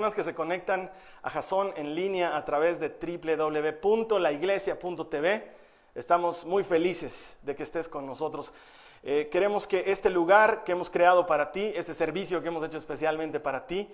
personas 0.00 0.14
que 0.14 0.24
se 0.24 0.34
conectan 0.34 0.90
a 1.22 1.28
Jason 1.28 1.74
en 1.76 1.94
línea 1.94 2.34
a 2.34 2.42
través 2.42 2.80
de 2.80 2.88
www.laiglesia.tv. 2.88 5.50
Estamos 5.94 6.46
muy 6.46 6.64
felices 6.64 7.36
de 7.42 7.54
que 7.54 7.64
estés 7.64 7.86
con 7.86 8.06
nosotros. 8.06 8.50
Eh, 9.02 9.28
queremos 9.30 9.66
que 9.66 9.90
este 9.90 10.08
lugar 10.08 10.64
que 10.64 10.72
hemos 10.72 10.88
creado 10.88 11.26
para 11.26 11.52
ti, 11.52 11.70
este 11.76 11.92
servicio 11.92 12.40
que 12.40 12.48
hemos 12.48 12.64
hecho 12.64 12.78
especialmente 12.78 13.40
para 13.40 13.66
ti, 13.66 13.90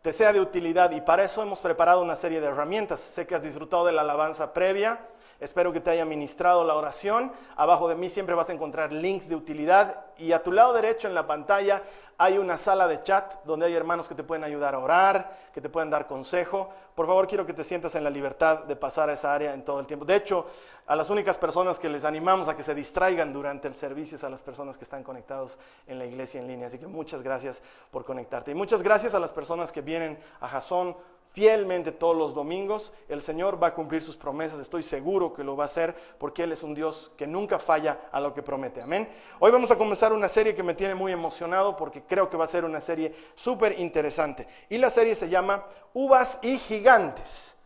te 0.00 0.12
sea 0.12 0.32
de 0.32 0.40
utilidad 0.40 0.92
y 0.92 1.00
para 1.00 1.24
eso 1.24 1.42
hemos 1.42 1.60
preparado 1.60 2.02
una 2.02 2.14
serie 2.14 2.40
de 2.40 2.46
herramientas. 2.46 3.00
Sé 3.00 3.26
que 3.26 3.34
has 3.34 3.42
disfrutado 3.42 3.84
de 3.84 3.90
la 3.90 4.02
alabanza 4.02 4.52
previa, 4.52 5.00
espero 5.40 5.72
que 5.72 5.80
te 5.80 5.90
haya 5.90 6.04
ministrado 6.04 6.62
la 6.62 6.76
oración. 6.76 7.32
Abajo 7.56 7.88
de 7.88 7.96
mí 7.96 8.10
siempre 8.10 8.36
vas 8.36 8.48
a 8.48 8.52
encontrar 8.52 8.92
links 8.92 9.28
de 9.28 9.34
utilidad 9.34 10.06
y 10.18 10.30
a 10.30 10.44
tu 10.44 10.52
lado 10.52 10.72
derecho 10.72 11.08
en 11.08 11.14
la 11.14 11.26
pantalla 11.26 11.82
hay 12.20 12.36
una 12.36 12.58
sala 12.58 12.88
de 12.88 13.00
chat 13.00 13.44
donde 13.44 13.66
hay 13.66 13.74
hermanos 13.74 14.08
que 14.08 14.14
te 14.16 14.24
pueden 14.24 14.42
ayudar 14.42 14.74
a 14.74 14.80
orar, 14.80 15.38
que 15.54 15.60
te 15.60 15.68
pueden 15.68 15.88
dar 15.88 16.08
consejo. 16.08 16.68
Por 16.96 17.06
favor, 17.06 17.28
quiero 17.28 17.46
que 17.46 17.52
te 17.52 17.62
sientas 17.62 17.94
en 17.94 18.02
la 18.02 18.10
libertad 18.10 18.64
de 18.64 18.74
pasar 18.74 19.08
a 19.08 19.12
esa 19.12 19.32
área 19.32 19.54
en 19.54 19.64
todo 19.64 19.78
el 19.78 19.86
tiempo. 19.86 20.04
De 20.04 20.16
hecho, 20.16 20.44
a 20.88 20.96
las 20.96 21.10
únicas 21.10 21.38
personas 21.38 21.78
que 21.78 21.88
les 21.88 22.04
animamos 22.04 22.48
a 22.48 22.56
que 22.56 22.64
se 22.64 22.74
distraigan 22.74 23.32
durante 23.32 23.68
el 23.68 23.74
servicio 23.74 24.16
es 24.16 24.24
a 24.24 24.28
las 24.28 24.42
personas 24.42 24.76
que 24.76 24.82
están 24.82 25.04
conectados 25.04 25.58
en 25.86 26.00
la 26.00 26.06
iglesia 26.06 26.40
en 26.40 26.48
línea. 26.48 26.66
Así 26.66 26.78
que 26.78 26.88
muchas 26.88 27.22
gracias 27.22 27.62
por 27.92 28.04
conectarte. 28.04 28.50
Y 28.50 28.54
muchas 28.54 28.82
gracias 28.82 29.14
a 29.14 29.20
las 29.20 29.32
personas 29.32 29.70
que 29.70 29.80
vienen 29.80 30.18
a 30.40 30.48
Jason 30.48 30.96
fielmente 31.38 31.92
todos 31.92 32.16
los 32.16 32.34
domingos. 32.34 32.92
El 33.08 33.22
Señor 33.22 33.62
va 33.62 33.68
a 33.68 33.74
cumplir 33.74 34.02
sus 34.02 34.16
promesas, 34.16 34.58
estoy 34.58 34.82
seguro 34.82 35.32
que 35.32 35.44
lo 35.44 35.56
va 35.56 35.62
a 35.62 35.66
hacer 35.66 35.94
porque 36.18 36.42
Él 36.42 36.50
es 36.50 36.64
un 36.64 36.74
Dios 36.74 37.12
que 37.16 37.28
nunca 37.28 37.60
falla 37.60 38.08
a 38.10 38.18
lo 38.18 38.34
que 38.34 38.42
promete. 38.42 38.82
Amén. 38.82 39.08
Hoy 39.38 39.52
vamos 39.52 39.70
a 39.70 39.78
comenzar 39.78 40.12
una 40.12 40.28
serie 40.28 40.56
que 40.56 40.64
me 40.64 40.74
tiene 40.74 40.96
muy 40.96 41.12
emocionado 41.12 41.76
porque 41.76 42.02
creo 42.02 42.28
que 42.28 42.36
va 42.36 42.42
a 42.42 42.48
ser 42.48 42.64
una 42.64 42.80
serie 42.80 43.14
súper 43.36 43.78
interesante. 43.78 44.48
Y 44.68 44.78
la 44.78 44.90
serie 44.90 45.14
se 45.14 45.28
llama 45.28 45.64
Uvas 45.94 46.40
y 46.42 46.58
Gigantes. 46.58 47.56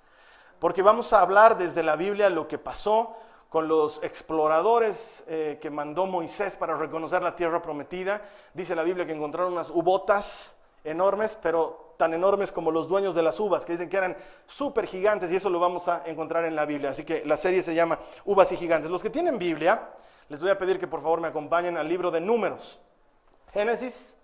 Porque 0.58 0.82
vamos 0.82 1.14
a 1.14 1.22
hablar 1.22 1.56
desde 1.56 1.82
la 1.82 1.96
Biblia 1.96 2.28
lo 2.28 2.46
que 2.46 2.58
pasó 2.58 3.16
con 3.48 3.68
los 3.68 4.02
exploradores 4.02 5.24
eh, 5.26 5.58
que 5.62 5.70
mandó 5.70 6.04
Moisés 6.04 6.56
para 6.56 6.76
reconocer 6.76 7.22
la 7.22 7.34
tierra 7.34 7.62
prometida. 7.62 8.20
Dice 8.52 8.74
la 8.74 8.82
Biblia 8.82 9.06
que 9.06 9.12
encontraron 9.12 9.54
unas 9.54 9.70
ubotas 9.70 10.56
enormes, 10.84 11.38
pero 11.42 11.81
tan 12.02 12.14
enormes 12.14 12.50
como 12.50 12.72
los 12.72 12.88
dueños 12.88 13.14
de 13.14 13.22
las 13.22 13.38
uvas, 13.38 13.64
que 13.64 13.74
dicen 13.74 13.88
que 13.88 13.96
eran 13.96 14.16
súper 14.48 14.88
gigantes, 14.88 15.30
y 15.30 15.36
eso 15.36 15.48
lo 15.48 15.60
vamos 15.60 15.86
a 15.86 16.02
encontrar 16.04 16.44
en 16.44 16.56
la 16.56 16.64
Biblia. 16.64 16.90
Así 16.90 17.04
que 17.04 17.24
la 17.24 17.36
serie 17.36 17.62
se 17.62 17.76
llama 17.76 17.96
Uvas 18.24 18.50
y 18.50 18.56
Gigantes. 18.56 18.90
Los 18.90 19.04
que 19.04 19.08
tienen 19.08 19.38
Biblia, 19.38 19.88
les 20.28 20.42
voy 20.42 20.50
a 20.50 20.58
pedir 20.58 20.80
que 20.80 20.88
por 20.88 21.00
favor 21.00 21.20
me 21.20 21.28
acompañen 21.28 21.76
al 21.76 21.86
libro 21.86 22.10
de 22.10 22.20
Números. 22.20 22.80
Génesis, 23.52 24.16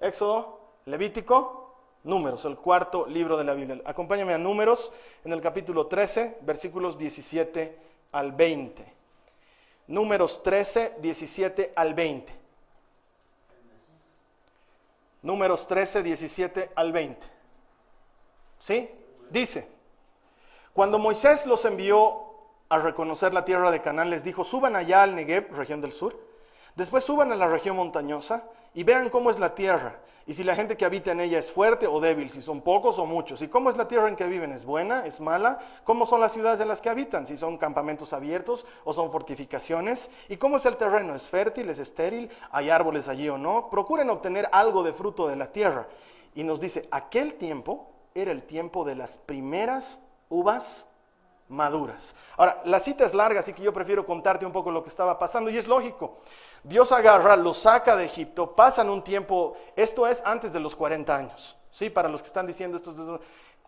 Éxodo, 0.00 0.58
Levítico, 0.86 1.76
Números, 2.02 2.46
el 2.46 2.56
cuarto 2.56 3.06
libro 3.06 3.36
de 3.36 3.44
la 3.44 3.52
Biblia. 3.52 3.82
Acompáñame 3.84 4.32
a 4.32 4.38
Números 4.38 4.90
en 5.22 5.34
el 5.34 5.42
capítulo 5.42 5.86
13, 5.86 6.38
versículos 6.40 6.96
17 6.96 7.78
al 8.12 8.32
20. 8.32 8.90
Números 9.88 10.42
13, 10.42 10.94
17 11.02 11.74
al 11.76 11.92
20. 11.92 12.32
Números 15.28 15.66
13, 15.66 16.02
17 16.02 16.70
al 16.74 16.90
20. 16.90 17.26
¿Sí? 18.58 18.90
Dice, 19.28 19.68
cuando 20.72 20.98
Moisés 20.98 21.44
los 21.44 21.66
envió 21.66 22.32
a 22.70 22.78
reconocer 22.78 23.34
la 23.34 23.44
tierra 23.44 23.70
de 23.70 23.82
Canaán, 23.82 24.08
les 24.08 24.24
dijo, 24.24 24.42
suban 24.42 24.74
allá 24.74 25.02
al 25.02 25.14
Negev, 25.14 25.54
región 25.54 25.82
del 25.82 25.92
sur, 25.92 26.18
después 26.76 27.04
suban 27.04 27.30
a 27.30 27.34
la 27.34 27.46
región 27.46 27.76
montañosa 27.76 28.44
y 28.78 28.84
vean 28.84 29.10
cómo 29.10 29.28
es 29.28 29.40
la 29.40 29.56
tierra. 29.56 29.96
Y 30.24 30.34
si 30.34 30.44
la 30.44 30.54
gente 30.54 30.76
que 30.76 30.84
habita 30.84 31.10
en 31.10 31.18
ella 31.18 31.40
es 31.40 31.50
fuerte 31.50 31.88
o 31.88 31.98
débil, 31.98 32.30
si 32.30 32.40
son 32.40 32.60
pocos 32.60 33.00
o 33.00 33.06
muchos, 33.06 33.42
y 33.42 33.48
cómo 33.48 33.70
es 33.70 33.76
la 33.76 33.88
tierra 33.88 34.06
en 34.06 34.14
que 34.14 34.28
viven, 34.28 34.52
es 34.52 34.64
buena, 34.64 35.04
es 35.04 35.20
mala, 35.20 35.58
cómo 35.82 36.06
son 36.06 36.20
las 36.20 36.30
ciudades 36.30 36.60
en 36.60 36.68
las 36.68 36.80
que 36.80 36.88
habitan, 36.88 37.26
si 37.26 37.36
son 37.36 37.58
campamentos 37.58 38.12
abiertos 38.12 38.64
o 38.84 38.92
son 38.92 39.10
fortificaciones, 39.10 40.12
y 40.28 40.36
cómo 40.36 40.58
es 40.58 40.66
el 40.66 40.76
terreno, 40.76 41.16
es 41.16 41.28
fértil, 41.28 41.68
es 41.70 41.80
estéril, 41.80 42.30
hay 42.52 42.70
árboles 42.70 43.08
allí 43.08 43.28
o 43.28 43.36
no, 43.36 43.68
procuren 43.68 44.10
obtener 44.10 44.48
algo 44.52 44.84
de 44.84 44.92
fruto 44.92 45.26
de 45.26 45.34
la 45.34 45.50
tierra. 45.50 45.88
Y 46.36 46.44
nos 46.44 46.60
dice, 46.60 46.86
aquel 46.92 47.34
tiempo 47.34 47.90
era 48.14 48.30
el 48.30 48.44
tiempo 48.44 48.84
de 48.84 48.94
las 48.94 49.18
primeras 49.18 49.98
uvas 50.28 50.86
maduras. 51.48 52.14
Ahora, 52.36 52.60
la 52.64 52.78
cita 52.78 53.04
es 53.04 53.14
larga, 53.14 53.40
así 53.40 53.52
que 53.52 53.62
yo 53.62 53.72
prefiero 53.72 54.06
contarte 54.06 54.46
un 54.46 54.52
poco 54.52 54.70
lo 54.70 54.84
que 54.84 54.88
estaba 54.88 55.18
pasando, 55.18 55.50
y 55.50 55.56
es 55.56 55.66
lógico. 55.66 56.18
Dios 56.62 56.92
agarra, 56.92 57.36
lo 57.36 57.54
saca 57.54 57.96
de 57.96 58.04
Egipto, 58.04 58.54
pasan 58.54 58.90
un 58.90 59.02
tiempo, 59.02 59.56
esto 59.76 60.06
es 60.06 60.22
antes 60.24 60.52
de 60.52 60.60
los 60.60 60.74
40 60.76 61.16
años, 61.16 61.56
¿sí? 61.70 61.90
Para 61.90 62.08
los 62.08 62.20
que 62.20 62.28
están 62.28 62.46
diciendo 62.46 62.76
esto, 62.76 63.20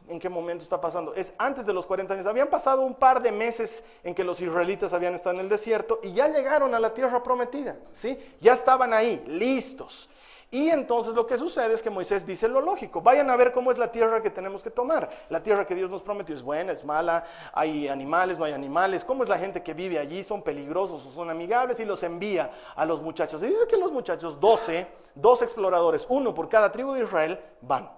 ¿en 0.08 0.18
qué 0.18 0.28
momento 0.28 0.64
está 0.64 0.80
pasando? 0.80 1.14
Es 1.14 1.32
antes 1.38 1.66
de 1.66 1.72
los 1.72 1.86
40 1.86 2.14
años. 2.14 2.26
Habían 2.26 2.48
pasado 2.48 2.82
un 2.82 2.94
par 2.94 3.22
de 3.22 3.32
meses 3.32 3.84
en 4.02 4.14
que 4.14 4.24
los 4.24 4.40
israelitas 4.40 4.92
habían 4.92 5.14
estado 5.14 5.36
en 5.36 5.40
el 5.42 5.48
desierto 5.48 6.00
y 6.02 6.12
ya 6.12 6.28
llegaron 6.28 6.74
a 6.74 6.80
la 6.80 6.92
tierra 6.92 7.22
prometida, 7.22 7.76
¿sí? 7.92 8.18
Ya 8.40 8.52
estaban 8.52 8.92
ahí, 8.92 9.22
listos. 9.26 10.08
Y 10.52 10.68
entonces 10.68 11.14
lo 11.14 11.28
que 11.28 11.36
sucede 11.36 11.74
es 11.74 11.80
que 11.82 11.90
Moisés 11.90 12.26
dice 12.26 12.48
lo 12.48 12.60
lógico, 12.60 13.00
vayan 13.00 13.30
a 13.30 13.36
ver 13.36 13.52
cómo 13.52 13.70
es 13.70 13.78
la 13.78 13.92
tierra 13.92 14.20
que 14.20 14.30
tenemos 14.30 14.64
que 14.64 14.70
tomar. 14.70 15.08
La 15.28 15.40
tierra 15.40 15.64
que 15.64 15.76
Dios 15.76 15.90
nos 15.90 16.02
prometió 16.02 16.34
es 16.34 16.42
buena, 16.42 16.72
es 16.72 16.84
mala, 16.84 17.24
hay 17.52 17.86
animales, 17.86 18.36
no 18.36 18.44
hay 18.44 18.52
animales, 18.52 19.04
cómo 19.04 19.22
es 19.22 19.28
la 19.28 19.38
gente 19.38 19.62
que 19.62 19.74
vive 19.74 20.00
allí, 20.00 20.24
son 20.24 20.42
peligrosos 20.42 21.06
o 21.06 21.12
son 21.12 21.30
amigables 21.30 21.78
y 21.78 21.84
los 21.84 22.02
envía 22.02 22.50
a 22.74 22.84
los 22.84 23.00
muchachos. 23.00 23.40
Y 23.44 23.46
dice 23.46 23.68
que 23.68 23.76
los 23.76 23.92
muchachos, 23.92 24.40
12, 24.40 24.88
dos 25.14 25.40
exploradores, 25.42 26.04
uno 26.08 26.34
por 26.34 26.48
cada 26.48 26.72
tribu 26.72 26.94
de 26.94 27.04
Israel, 27.04 27.38
van, 27.60 27.88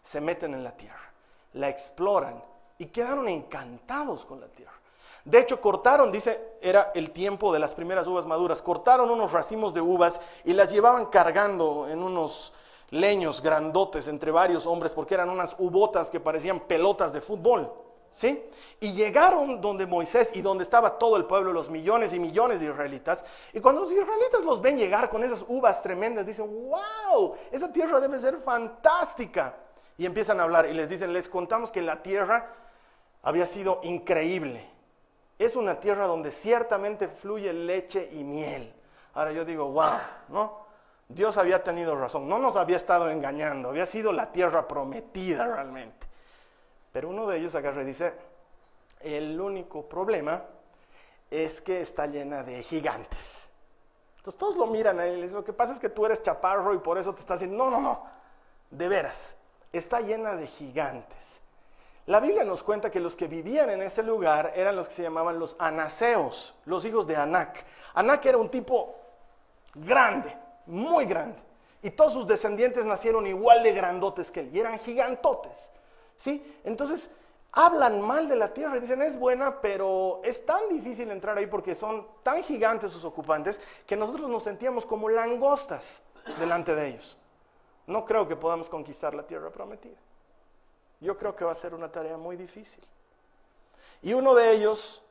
se 0.00 0.22
meten 0.22 0.54
en 0.54 0.64
la 0.64 0.72
tierra, 0.72 1.12
la 1.52 1.68
exploran 1.68 2.42
y 2.78 2.86
quedaron 2.86 3.28
encantados 3.28 4.24
con 4.24 4.40
la 4.40 4.48
tierra. 4.48 4.75
De 5.26 5.40
hecho, 5.40 5.60
cortaron, 5.60 6.12
dice, 6.12 6.40
era 6.60 6.92
el 6.94 7.10
tiempo 7.10 7.52
de 7.52 7.58
las 7.58 7.74
primeras 7.74 8.06
uvas 8.06 8.26
maduras, 8.26 8.62
cortaron 8.62 9.10
unos 9.10 9.32
racimos 9.32 9.74
de 9.74 9.80
uvas 9.80 10.20
y 10.44 10.52
las 10.52 10.70
llevaban 10.70 11.06
cargando 11.06 11.88
en 11.88 12.00
unos 12.00 12.52
leños 12.90 13.42
grandotes 13.42 14.06
entre 14.06 14.30
varios 14.30 14.66
hombres, 14.66 14.94
porque 14.94 15.14
eran 15.14 15.28
unas 15.28 15.56
ubotas 15.58 16.12
que 16.12 16.20
parecían 16.20 16.60
pelotas 16.60 17.12
de 17.12 17.20
fútbol. 17.20 17.72
¿Sí? 18.08 18.48
Y 18.78 18.92
llegaron 18.92 19.60
donde 19.60 19.84
Moisés 19.84 20.30
y 20.32 20.42
donde 20.42 20.62
estaba 20.62 20.96
todo 20.96 21.16
el 21.16 21.24
pueblo, 21.24 21.52
los 21.52 21.70
millones 21.70 22.14
y 22.14 22.20
millones 22.20 22.60
de 22.60 22.66
israelitas. 22.66 23.24
Y 23.52 23.58
cuando 23.58 23.80
los 23.80 23.90
israelitas 23.90 24.44
los 24.44 24.62
ven 24.62 24.78
llegar 24.78 25.10
con 25.10 25.24
esas 25.24 25.44
uvas 25.48 25.82
tremendas, 25.82 26.24
dicen, 26.24 26.46
wow, 26.70 27.34
esa 27.50 27.70
tierra 27.72 27.98
debe 27.98 28.20
ser 28.20 28.38
fantástica. 28.38 29.56
Y 29.98 30.06
empiezan 30.06 30.38
a 30.38 30.44
hablar 30.44 30.66
y 30.66 30.72
les 30.72 30.88
dicen, 30.88 31.12
les 31.12 31.28
contamos 31.28 31.72
que 31.72 31.82
la 31.82 32.00
tierra 32.00 32.54
había 33.24 33.44
sido 33.44 33.80
increíble 33.82 34.75
es 35.38 35.56
una 35.56 35.78
tierra 35.80 36.06
donde 36.06 36.30
ciertamente 36.30 37.08
fluye 37.08 37.52
leche 37.52 38.08
y 38.12 38.24
miel. 38.24 38.72
Ahora 39.14 39.32
yo 39.32 39.44
digo, 39.44 39.70
wow, 39.70 39.98
¿no? 40.28 40.66
Dios 41.08 41.36
había 41.38 41.62
tenido 41.62 41.94
razón, 41.94 42.28
no 42.28 42.38
nos 42.38 42.56
había 42.56 42.76
estado 42.76 43.10
engañando, 43.10 43.68
había 43.68 43.86
sido 43.86 44.12
la 44.12 44.32
tierra 44.32 44.66
prometida 44.66 45.46
realmente. 45.46 46.06
Pero 46.92 47.10
uno 47.10 47.26
de 47.26 47.38
ellos 47.38 47.54
agarra 47.54 47.82
y 47.82 47.86
dice, 47.86 48.12
el 49.00 49.40
único 49.40 49.88
problema 49.88 50.42
es 51.30 51.60
que 51.60 51.80
está 51.80 52.06
llena 52.06 52.42
de 52.42 52.62
gigantes. 52.62 53.50
Entonces 54.16 54.38
todos 54.38 54.56
lo 54.56 54.66
miran 54.66 54.98
a 54.98 55.06
él 55.06 55.18
y 55.18 55.22
dicen, 55.22 55.36
lo 55.36 55.44
que 55.44 55.52
pasa 55.52 55.72
es 55.72 55.78
que 55.78 55.90
tú 55.90 56.04
eres 56.06 56.22
chaparro 56.22 56.74
y 56.74 56.78
por 56.78 56.98
eso 56.98 57.14
te 57.14 57.20
estás 57.20 57.38
diciendo, 57.38 57.64
no, 57.64 57.70
no, 57.70 57.80
no, 57.80 58.02
de 58.70 58.88
veras, 58.88 59.36
está 59.72 60.00
llena 60.00 60.34
de 60.34 60.46
gigantes. 60.46 61.40
La 62.06 62.20
Biblia 62.20 62.44
nos 62.44 62.62
cuenta 62.62 62.90
que 62.90 63.00
los 63.00 63.16
que 63.16 63.26
vivían 63.26 63.68
en 63.68 63.82
ese 63.82 64.02
lugar 64.02 64.52
eran 64.54 64.76
los 64.76 64.86
que 64.86 64.94
se 64.94 65.02
llamaban 65.02 65.40
los 65.40 65.56
anaseos, 65.58 66.54
los 66.64 66.84
hijos 66.84 67.04
de 67.06 67.16
Anac. 67.16 67.64
Anac 67.94 68.24
era 68.26 68.38
un 68.38 68.48
tipo 68.48 68.94
grande, 69.74 70.36
muy 70.66 71.06
grande. 71.06 71.38
Y 71.82 71.90
todos 71.90 72.12
sus 72.12 72.26
descendientes 72.26 72.84
nacieron 72.84 73.26
igual 73.26 73.62
de 73.64 73.72
grandotes 73.72 74.30
que 74.30 74.40
él, 74.40 74.50
y 74.52 74.60
eran 74.60 74.78
gigantotes. 74.78 75.70
¿sí? 76.16 76.60
Entonces, 76.62 77.10
hablan 77.50 78.00
mal 78.00 78.28
de 78.28 78.36
la 78.36 78.54
tierra 78.54 78.76
y 78.76 78.80
dicen, 78.80 79.02
es 79.02 79.18
buena, 79.18 79.60
pero 79.60 80.20
es 80.22 80.46
tan 80.46 80.68
difícil 80.68 81.10
entrar 81.10 81.36
ahí 81.36 81.46
porque 81.46 81.74
son 81.74 82.06
tan 82.22 82.42
gigantes 82.42 82.92
sus 82.92 83.04
ocupantes 83.04 83.60
que 83.84 83.96
nosotros 83.96 84.30
nos 84.30 84.44
sentíamos 84.44 84.86
como 84.86 85.08
langostas 85.08 86.04
delante 86.38 86.74
de 86.74 86.88
ellos. 86.88 87.18
No 87.88 88.04
creo 88.04 88.28
que 88.28 88.36
podamos 88.36 88.68
conquistar 88.68 89.14
la 89.14 89.26
tierra 89.26 89.50
prometida. 89.50 89.96
Yo 91.00 91.16
creo 91.16 91.36
que 91.36 91.44
va 91.44 91.52
a 91.52 91.56
ser 91.56 91.74
una 91.74 91.90
tarea 91.90 92.16
muy 92.16 92.36
difícil. 92.36 92.82
Y 94.02 94.14
uno 94.14 94.34
de 94.34 94.52
ellos, 94.52 95.02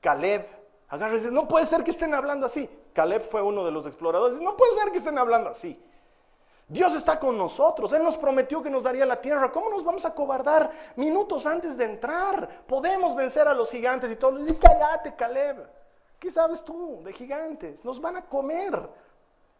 Caleb, 0.00 0.46
agarra 0.88 1.14
y 1.14 1.18
dice, 1.18 1.30
no 1.30 1.46
puede 1.46 1.66
ser 1.66 1.84
que 1.84 1.90
estén 1.90 2.14
hablando 2.14 2.46
así. 2.46 2.68
Caleb 2.92 3.28
fue 3.28 3.42
uno 3.42 3.64
de 3.64 3.70
los 3.70 3.86
exploradores, 3.86 4.40
no 4.40 4.56
puede 4.56 4.74
ser 4.74 4.90
que 4.90 4.98
estén 4.98 5.18
hablando 5.18 5.50
así. 5.50 5.80
Dios 6.66 6.94
está 6.94 7.20
con 7.20 7.36
nosotros, 7.36 7.92
Él 7.92 8.02
nos 8.02 8.16
prometió 8.16 8.62
que 8.62 8.70
nos 8.70 8.82
daría 8.82 9.04
la 9.04 9.20
tierra. 9.20 9.52
¿Cómo 9.52 9.68
nos 9.68 9.84
vamos 9.84 10.04
a 10.04 10.14
cobardar 10.14 10.70
minutos 10.96 11.44
antes 11.44 11.76
de 11.76 11.84
entrar? 11.84 12.64
Podemos 12.66 13.14
vencer 13.14 13.46
a 13.46 13.54
los 13.54 13.70
gigantes 13.70 14.10
y 14.10 14.16
todos 14.16 14.40
dicen, 14.40 14.56
cállate, 14.56 15.14
Caleb. 15.14 15.68
¿Qué 16.18 16.30
sabes 16.30 16.64
tú 16.64 17.02
de 17.04 17.12
gigantes? 17.12 17.84
Nos 17.84 18.00
van 18.00 18.16
a 18.16 18.24
comer. 18.24 18.88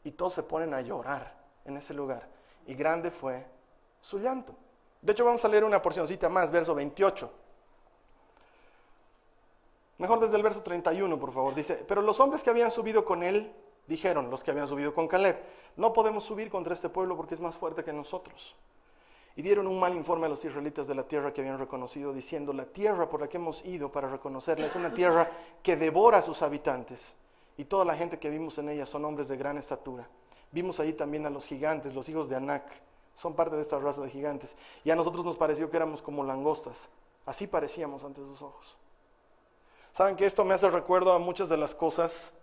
Y 0.03 0.13
todos 0.13 0.33
se 0.33 0.43
ponen 0.43 0.73
a 0.73 0.81
llorar 0.81 1.35
en 1.65 1.77
ese 1.77 1.93
lugar. 1.93 2.27
Y 2.67 2.75
grande 2.75 3.11
fue 3.11 3.45
su 4.01 4.19
llanto. 4.19 4.55
De 5.05 5.13
hecho, 5.13 5.23
vamos 5.23 5.45
a 5.45 5.49
leer 5.49 5.65
una 5.65 5.83
porcioncita 5.83 6.31
más, 6.31 6.51
verso 6.51 6.75
28. 6.75 7.31
Mejor 9.99 10.19
desde 10.19 10.37
el 10.37 10.43
verso 10.43 10.63
31, 10.63 11.19
por 11.19 11.31
favor. 11.31 11.55
Dice, 11.55 11.85
pero 11.87 12.01
los 12.01 12.19
hombres 12.21 12.43
que 12.43 12.49
habían 12.49 12.71
subido 12.71 13.05
con 13.05 13.23
él 13.23 13.53
dijeron, 13.87 14.31
los 14.31 14.43
que 14.43 14.51
habían 14.51 14.67
subido 14.67 14.95
con 14.95 15.07
Caleb, 15.07 15.37
no 15.77 15.93
podemos 15.93 16.25
subir 16.25 16.49
contra 16.51 16.73
este 16.73 16.89
pueblo 16.89 17.19
porque 17.19 17.35
es 17.35 17.41
más 17.41 17.55
fuerte 17.55 17.85
que 17.85 17.93
nosotros. 17.93 18.57
Y 19.37 19.43
dieron 19.43 19.67
un 19.67 19.79
mal 19.79 19.95
informe 19.95 20.25
a 20.25 20.31
los 20.31 20.43
israelitas 20.43 20.87
de 20.87 20.95
la 20.95 21.03
tierra 21.03 21.35
que 21.35 21.43
habían 21.43 21.59
reconocido, 21.59 22.15
diciendo, 22.15 22.55
la 22.55 22.65
tierra 22.65 23.07
por 23.07 23.21
la 23.21 23.29
que 23.29 23.37
hemos 23.37 23.63
ido 23.67 23.93
para 23.93 24.09
reconocerla 24.09 24.65
es 24.65 24.75
una 24.75 24.95
tierra 24.95 25.31
que 25.63 25.77
devora 25.77 26.19
a 26.19 26.23
sus 26.23 26.41
habitantes. 26.41 27.15
Y 27.59 27.67
toda 27.67 27.85
la 27.85 27.95
gente 27.95 28.19
que 28.19 28.31
vimos 28.31 28.57
en 28.57 28.71
ella 28.71 28.87
son 28.87 29.05
hombres 29.05 29.29
de 29.29 29.37
gran 29.37 29.59
estatura. 29.59 30.09
Vimos 30.51 30.81
ahí 30.81 30.95
también 30.95 31.27
a 31.27 31.31
los 31.31 31.45
gigantes, 31.45 31.95
los 31.95 32.09
hijos 32.09 32.27
de 32.31 32.37
Anac, 32.37 32.65
son 33.15 33.35
parte 33.35 33.57
de 33.57 33.63
esta 33.63 33.79
raza 33.79 34.01
de 34.01 34.11
gigantes. 34.11 34.57
Y 34.85 34.91
a 34.91 34.97
nosotros 34.97 35.25
nos 35.25 35.37
pareció 35.37 35.71
que 35.71 35.77
éramos 35.77 36.03
como 36.03 36.25
langostas. 36.25 36.89
Así 37.27 37.47
parecíamos 37.47 38.05
ante 38.05 38.21
sus 38.21 38.43
ojos. 38.43 38.77
Saben 39.93 40.17
que 40.17 40.27
esto 40.27 40.45
me 40.45 40.55
hace 40.55 40.69
recuerdo 40.69 41.13
a 41.13 41.19
muchas 41.19 41.49
de 41.49 41.57
las 41.57 41.75
cosas 41.75 42.35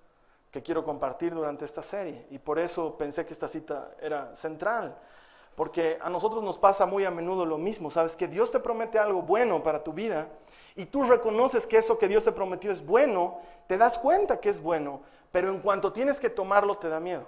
que 0.51 0.62
quiero 0.62 0.83
compartir 0.83 1.33
durante 1.33 1.65
esta 1.65 1.83
serie. 1.83 2.25
Y 2.29 2.39
por 2.39 2.59
eso 2.59 2.97
pensé 2.97 3.25
que 3.25 3.33
esta 3.33 3.47
cita 3.47 3.91
era 4.01 4.33
central. 4.35 4.97
Porque 5.56 6.00
a 6.01 6.09
nosotros 6.09 6.44
nos 6.44 6.57
pasa 6.57 6.85
muy 6.85 7.06
a 7.06 7.12
menudo 7.12 7.45
lo 7.45 7.57
mismo. 7.57 7.91
Sabes 7.91 8.15
que 8.15 8.27
Dios 8.27 8.51
te 8.51 8.59
promete 8.59 9.00
algo 9.00 9.21
bueno 9.21 9.62
para 9.63 9.83
tu 9.83 9.94
vida 9.94 10.29
y 10.75 10.85
tú 10.85 11.03
reconoces 11.03 11.67
que 11.67 11.77
eso 11.77 11.97
que 11.97 12.07
Dios 12.07 12.24
te 12.24 12.31
prometió 12.31 12.71
es 12.71 12.85
bueno, 12.85 13.39
te 13.67 13.77
das 13.77 13.97
cuenta 13.97 14.39
que 14.39 14.50
es 14.50 14.62
bueno, 14.62 15.01
pero 15.31 15.50
en 15.50 15.59
cuanto 15.59 15.91
tienes 15.91 16.19
que 16.19 16.29
tomarlo 16.29 16.75
te 16.75 16.88
da 16.88 17.00
miedo. 17.00 17.25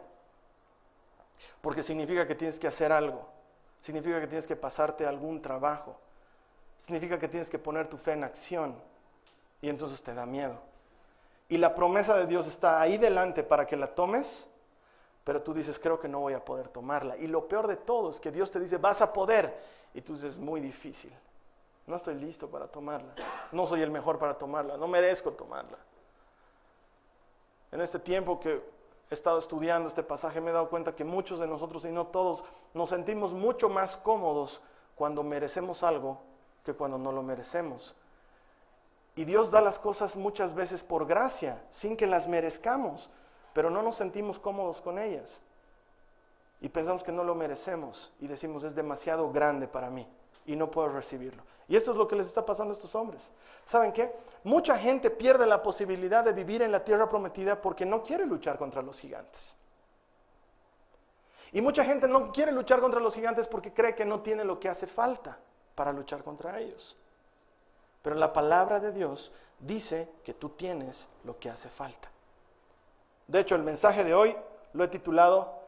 Porque 1.62 1.84
significa 1.84 2.26
que 2.26 2.36
tienes 2.36 2.60
que 2.60 2.68
hacer 2.68 2.92
algo, 2.92 3.28
significa 3.84 4.22
que 4.22 4.28
tienes 4.28 4.48
que 4.48 4.56
pasarte 4.56 5.06
algún 5.06 5.42
trabajo, 5.42 6.00
significa 6.78 7.20
que 7.20 7.28
tienes 7.28 7.50
que 7.50 7.60
poner 7.60 7.86
tu 7.90 7.98
fe 7.98 8.14
en 8.14 8.24
acción 8.24 8.76
y 9.62 9.68
entonces 9.68 10.02
te 10.02 10.14
da 10.14 10.26
miedo. 10.26 10.58
Y 11.50 11.58
la 11.58 11.76
promesa 11.76 12.16
de 12.16 12.26
Dios 12.26 12.48
está 12.48 12.80
ahí 12.80 12.98
delante 12.98 13.44
para 13.44 13.68
que 13.68 13.76
la 13.76 13.88
tomes, 13.94 14.50
pero 15.26 15.42
tú 15.42 15.54
dices, 15.54 15.78
creo 15.80 16.00
que 16.00 16.08
no 16.08 16.22
voy 16.22 16.32
a 16.32 16.46
poder 16.46 16.70
tomarla. 16.70 17.18
Y 17.18 17.28
lo 17.28 17.46
peor 17.50 17.68
de 17.68 17.76
todo 17.76 18.10
es 18.10 18.22
que 18.22 18.32
Dios 18.32 18.50
te 18.52 18.62
dice, 18.62 18.78
vas 18.78 19.02
a 19.02 19.12
poder, 19.12 19.54
y 19.94 20.00
tú 20.00 20.14
dices, 20.14 20.36
es 20.36 20.40
muy 20.40 20.62
difícil. 20.62 21.12
No 21.86 21.98
estoy 21.98 22.16
listo 22.16 22.50
para 22.50 22.68
tomarla. 22.68 23.14
No 23.52 23.68
soy 23.68 23.82
el 23.82 23.92
mejor 23.92 24.18
para 24.18 24.38
tomarla. 24.38 24.78
No 24.78 24.88
merezco 24.88 25.32
tomarla. 25.34 25.78
En 27.70 27.82
este 27.82 28.00
tiempo 28.00 28.40
que 28.40 28.64
he 29.10 29.14
estado 29.14 29.38
estudiando 29.38 29.88
este 29.88 30.04
pasaje 30.04 30.42
me 30.42 30.50
he 30.50 30.54
dado 30.54 30.70
cuenta 30.70 30.96
que 30.96 31.04
muchos 31.04 31.40
de 31.40 31.48
nosotros, 31.48 31.86
y 31.86 31.92
no 31.92 32.08
todos, 32.08 32.44
nos 32.74 32.90
sentimos 32.90 33.34
mucho 33.34 33.70
más 33.70 33.98
cómodos 33.98 34.62
cuando 34.96 35.24
merecemos 35.24 35.84
algo 35.84 36.20
que 36.64 36.74
cuando 36.74 36.98
no 36.98 37.12
lo 37.12 37.22
merecemos. 37.22 37.96
Y 39.16 39.26
Dios 39.26 39.52
da 39.52 39.62
las 39.62 39.78
cosas 39.78 40.16
muchas 40.16 40.56
veces 40.56 40.84
por 40.84 41.06
gracia, 41.06 41.64
sin 41.70 41.96
que 41.96 42.08
las 42.08 42.28
merezcamos, 42.28 43.12
pero 43.54 43.70
no 43.70 43.82
nos 43.84 43.96
sentimos 43.96 44.40
cómodos 44.40 44.82
con 44.82 44.98
ellas. 44.98 45.42
Y 46.62 46.70
pensamos 46.70 47.04
que 47.04 47.12
no 47.12 47.24
lo 47.24 47.36
merecemos 47.36 48.12
y 48.20 48.28
decimos 48.28 48.64
es 48.64 48.74
demasiado 48.74 49.32
grande 49.32 49.68
para 49.68 49.90
mí 49.90 50.08
y 50.46 50.56
no 50.56 50.72
puedo 50.72 50.90
recibirlo. 50.90 51.44
Y 51.68 51.76
esto 51.76 51.92
es 51.92 51.98
lo 51.98 52.08
que 52.08 52.16
les 52.16 52.28
está 52.28 52.46
pasando 52.46 52.74
a 52.74 52.76
estos 52.76 52.94
hombres. 52.96 53.32
¿Saben 53.66 53.94
qué? 53.94 54.14
Mucha 54.44 54.78
gente 54.78 55.10
pierde 55.10 55.46
la 55.46 55.64
posibilidad 55.64 56.24
de 56.24 56.34
vivir 56.34 56.62
en 56.62 56.72
la 56.72 56.84
tierra 56.84 57.08
prometida 57.08 57.62
porque 57.62 57.86
no 57.86 58.04
quiere 58.04 58.26
luchar 58.26 58.58
contra 58.58 58.82
los 58.82 59.00
gigantes. 59.00 59.56
Y 61.54 61.62
mucha 61.62 61.86
gente 61.86 62.08
no 62.08 62.32
quiere 62.32 62.52
luchar 62.52 62.82
contra 62.82 63.00
los 63.00 63.14
gigantes 63.14 63.48
porque 63.48 63.74
cree 63.74 63.96
que 63.96 64.06
no 64.06 64.22
tiene 64.22 64.44
lo 64.44 64.60
que 64.60 64.70
hace 64.70 64.88
falta 64.88 65.38
para 65.76 65.94
luchar 65.94 66.24
contra 66.24 66.60
ellos. 66.60 66.98
Pero 68.02 68.16
la 68.16 68.34
palabra 68.34 68.80
de 68.80 68.92
Dios 68.92 69.32
dice 69.60 70.10
que 70.24 70.34
tú 70.34 70.50
tienes 70.50 71.08
lo 71.24 71.40
que 71.40 71.50
hace 71.50 71.70
falta. 71.70 72.10
De 73.28 73.40
hecho, 73.40 73.56
el 73.56 73.64
mensaje 73.64 74.04
de 74.04 74.14
hoy 74.14 74.36
lo 74.74 74.84
he 74.84 74.88
titulado 74.90 75.60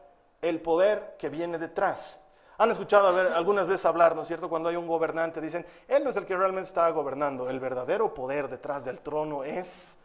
El 0.42 0.60
poder 0.60 1.16
que 1.18 1.28
viene 1.28 1.56
detrás. 1.56 2.18
Han 2.58 2.70
escuchado 2.70 3.08
algunas 3.34 3.66
veces 3.66 3.84
hablar, 3.84 4.16
¿no 4.16 4.22
es 4.22 4.28
cierto? 4.28 4.48
Cuando 4.48 4.68
hay 4.68 4.76
un 4.76 4.86
gobernante, 4.86 5.40
dicen, 5.40 5.66
él 5.88 6.02
no 6.02 6.10
es 6.10 6.16
el 6.16 6.24
que 6.24 6.36
realmente 6.36 6.68
está 6.68 6.88
gobernando, 6.90 7.50
el 7.50 7.60
verdadero 7.60 8.14
poder 8.14 8.48
detrás 8.48 8.84
del 8.84 9.00
trono 9.00 9.44
es, 9.44 9.98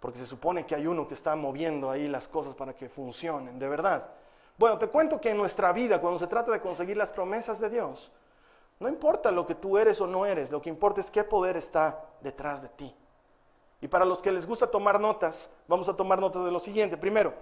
porque 0.00 0.18
se 0.18 0.26
supone 0.26 0.66
que 0.66 0.74
hay 0.74 0.86
uno 0.86 1.08
que 1.08 1.14
está 1.14 1.34
moviendo 1.36 1.90
ahí 1.90 2.06
las 2.06 2.28
cosas 2.28 2.54
para 2.54 2.74
que 2.74 2.88
funcionen, 2.88 3.58
de 3.58 3.68
verdad. 3.68 4.06
Bueno, 4.58 4.78
te 4.78 4.88
cuento 4.88 5.20
que 5.20 5.30
en 5.30 5.36
nuestra 5.36 5.72
vida, 5.72 6.00
cuando 6.00 6.18
se 6.18 6.26
trata 6.26 6.52
de 6.52 6.60
conseguir 6.60 6.96
las 6.96 7.12
promesas 7.12 7.58
de 7.60 7.70
Dios, 7.70 8.12
no 8.78 8.88
importa 8.88 9.30
lo 9.30 9.46
que 9.46 9.54
tú 9.54 9.78
eres 9.78 10.00
o 10.00 10.06
no 10.06 10.26
eres, 10.26 10.50
lo 10.50 10.60
que 10.60 10.68
importa 10.68 11.00
es 11.00 11.10
qué 11.10 11.24
poder 11.24 11.56
está 11.56 12.04
detrás 12.20 12.62
de 12.62 12.68
ti. 12.68 12.94
Y 13.80 13.88
para 13.88 14.04
los 14.04 14.20
que 14.20 14.32
les 14.32 14.46
gusta 14.46 14.66
tomar 14.66 15.00
notas, 15.00 15.50
vamos 15.68 15.88
a 15.88 15.96
tomar 15.96 16.18
notas 16.18 16.44
de 16.44 16.50
lo 16.50 16.58
siguiente. 16.58 16.96
Primero, 16.96 17.34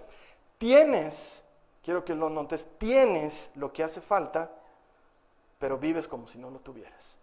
tienes, 0.59 1.44
quiero 1.84 2.04
que 2.04 2.14
lo 2.14 2.31
notes, 2.31 2.66
tienes 2.78 3.50
lo 3.54 3.72
que 3.72 3.84
hace 3.84 4.00
falta, 4.00 4.50
pero 5.58 5.78
vives 5.78 6.08
como 6.08 6.26
si 6.26 6.38
no 6.38 6.50
lo 6.50 6.58
tuvieras. 6.58 7.16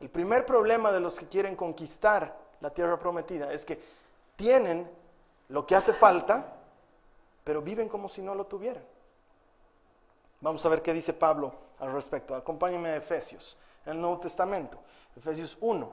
El 0.00 0.08
primer 0.08 0.46
problema 0.46 0.90
de 0.90 1.00
los 1.00 1.18
que 1.18 1.28
quieren 1.28 1.54
conquistar 1.54 2.36
la 2.60 2.70
tierra 2.70 2.98
prometida 2.98 3.52
es 3.52 3.64
que 3.64 3.78
tienen 4.34 4.90
lo 5.48 5.66
que 5.66 5.76
hace 5.76 5.92
falta, 5.92 6.56
pero 7.44 7.60
viven 7.60 7.88
como 7.88 8.08
si 8.08 8.22
no 8.22 8.34
lo 8.34 8.46
tuvieran. 8.46 8.82
Vamos 10.40 10.64
a 10.64 10.70
ver 10.70 10.80
qué 10.80 10.94
dice 10.94 11.12
Pablo 11.12 11.52
al 11.80 11.92
respecto. 11.92 12.34
Acompáñenme 12.34 12.90
a 12.90 12.96
Efesios, 12.96 13.58
en 13.84 13.92
el 13.92 14.00
Nuevo 14.00 14.18
Testamento. 14.20 14.78
Efesios 15.14 15.58
1, 15.60 15.92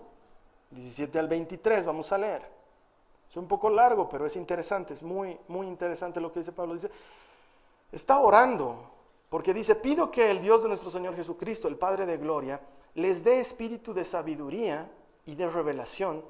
17 0.71 1.19
al 1.19 1.27
23, 1.27 1.85
vamos 1.85 2.11
a 2.13 2.17
leer. 2.17 2.57
Es 3.29 3.35
un 3.35 3.47
poco 3.47 3.69
largo, 3.69 4.07
pero 4.07 4.25
es 4.25 4.37
interesante, 4.37 4.93
es 4.93 5.03
muy, 5.03 5.37
muy 5.49 5.67
interesante 5.67 6.21
lo 6.21 6.31
que 6.31 6.39
dice 6.39 6.53
Pablo. 6.53 6.75
Dice, 6.75 6.89
está 7.91 8.19
orando, 8.19 8.91
porque 9.29 9.53
dice, 9.53 9.75
pido 9.75 10.11
que 10.11 10.31
el 10.31 10.41
Dios 10.41 10.61
de 10.63 10.69
nuestro 10.69 10.89
Señor 10.89 11.15
Jesucristo, 11.15 11.67
el 11.67 11.77
Padre 11.77 12.05
de 12.05 12.17
Gloria, 12.17 12.61
les 12.95 13.23
dé 13.23 13.39
espíritu 13.39 13.93
de 13.93 14.05
sabiduría 14.05 14.91
y 15.25 15.35
de 15.35 15.49
revelación 15.49 16.23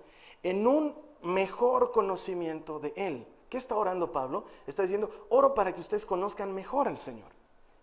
en 0.44 0.68
un 0.68 0.96
mejor 1.22 1.92
conocimiento 1.92 2.80
de 2.80 2.94
Él. 2.96 3.28
¿Qué 3.50 3.58
está 3.58 3.76
orando 3.76 4.12
Pablo? 4.12 4.46
Está 4.66 4.82
diciendo, 4.82 5.10
oro 5.30 5.54
para 5.54 5.74
que 5.74 5.80
ustedes 5.80 6.06
conozcan 6.06 6.54
mejor 6.54 6.88
al 6.88 6.98
Señor. 6.98 7.30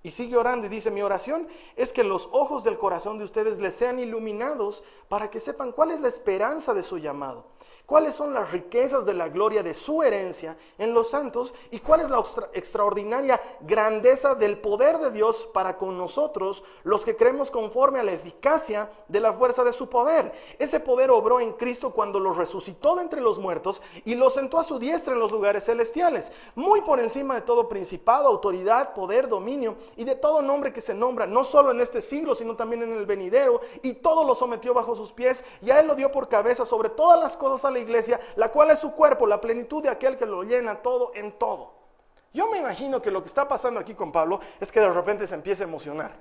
Y 0.02 0.10
sigue 0.10 0.36
orando 0.36 0.66
y 0.66 0.68
dice, 0.68 0.90
mi 0.90 1.00
oración 1.00 1.48
es 1.76 1.92
que 1.92 2.04
los 2.04 2.28
ojos 2.32 2.62
del 2.62 2.76
corazón 2.76 3.16
de 3.16 3.24
ustedes 3.24 3.58
les 3.58 3.74
sean 3.74 3.98
iluminados 3.98 4.84
para 5.08 5.30
que 5.30 5.40
sepan 5.40 5.72
cuál 5.72 5.92
es 5.92 6.00
la 6.00 6.08
esperanza 6.08 6.74
de 6.74 6.82
su 6.82 6.98
llamado 6.98 7.53
cuáles 7.86 8.14
son 8.14 8.32
las 8.32 8.50
riquezas 8.50 9.04
de 9.04 9.14
la 9.14 9.28
gloria 9.28 9.62
de 9.62 9.74
su 9.74 10.02
herencia 10.02 10.56
en 10.78 10.94
los 10.94 11.10
santos 11.10 11.52
y 11.70 11.80
cuál 11.80 12.00
es 12.00 12.10
la 12.10 12.22
extraordinaria 12.52 13.40
grandeza 13.60 14.34
del 14.34 14.58
poder 14.58 14.98
de 14.98 15.10
Dios 15.10 15.48
para 15.52 15.76
con 15.76 15.98
nosotros, 15.98 16.64
los 16.82 17.04
que 17.04 17.16
creemos 17.16 17.50
conforme 17.50 18.00
a 18.00 18.02
la 18.02 18.12
eficacia 18.12 18.90
de 19.08 19.20
la 19.20 19.32
fuerza 19.32 19.64
de 19.64 19.72
su 19.72 19.88
poder. 19.88 20.32
Ese 20.58 20.80
poder 20.80 21.10
obró 21.10 21.40
en 21.40 21.52
Cristo 21.52 21.90
cuando 21.90 22.18
los 22.18 22.36
resucitó 22.36 22.96
de 22.96 23.02
entre 23.02 23.20
los 23.20 23.38
muertos 23.38 23.82
y 24.04 24.14
los 24.14 24.34
sentó 24.34 24.58
a 24.58 24.64
su 24.64 24.78
diestra 24.78 25.14
en 25.14 25.20
los 25.20 25.32
lugares 25.32 25.64
celestiales, 25.64 26.32
muy 26.54 26.80
por 26.80 27.00
encima 27.00 27.34
de 27.34 27.42
todo 27.42 27.68
principado, 27.68 28.28
autoridad, 28.28 28.94
poder, 28.94 29.28
dominio 29.28 29.76
y 29.96 30.04
de 30.04 30.14
todo 30.14 30.40
nombre 30.40 30.72
que 30.72 30.80
se 30.80 30.94
nombra, 30.94 31.26
no 31.26 31.44
solo 31.44 31.70
en 31.70 31.80
este 31.80 32.00
siglo, 32.00 32.34
sino 32.34 32.56
también 32.56 32.82
en 32.82 32.92
el 32.92 33.06
venidero, 33.06 33.60
y 33.82 33.94
todo 33.94 34.24
lo 34.24 34.34
sometió 34.34 34.72
bajo 34.72 34.96
sus 34.96 35.12
pies 35.12 35.44
y 35.60 35.70
a 35.70 35.80
él 35.80 35.86
lo 35.86 35.94
dio 35.94 36.10
por 36.10 36.28
cabeza 36.28 36.64
sobre 36.64 36.88
todas 36.88 37.20
las 37.20 37.36
cosas 37.36 37.64
la 37.74 37.80
iglesia, 37.80 38.18
la 38.36 38.50
cual 38.50 38.70
es 38.70 38.78
su 38.78 38.92
cuerpo, 38.92 39.26
la 39.26 39.40
plenitud 39.40 39.82
de 39.82 39.90
aquel 39.90 40.16
que 40.16 40.24
lo 40.24 40.42
llena 40.42 40.76
todo 40.76 41.12
en 41.14 41.32
todo. 41.32 41.72
Yo 42.32 42.50
me 42.50 42.58
imagino 42.58 43.00
que 43.02 43.10
lo 43.10 43.22
que 43.22 43.28
está 43.28 43.46
pasando 43.46 43.78
aquí 43.78 43.94
con 43.94 44.10
Pablo 44.10 44.40
es 44.58 44.72
que 44.72 44.80
de 44.80 44.90
repente 44.90 45.26
se 45.26 45.34
empieza 45.34 45.64
a 45.64 45.68
emocionar. 45.68 46.12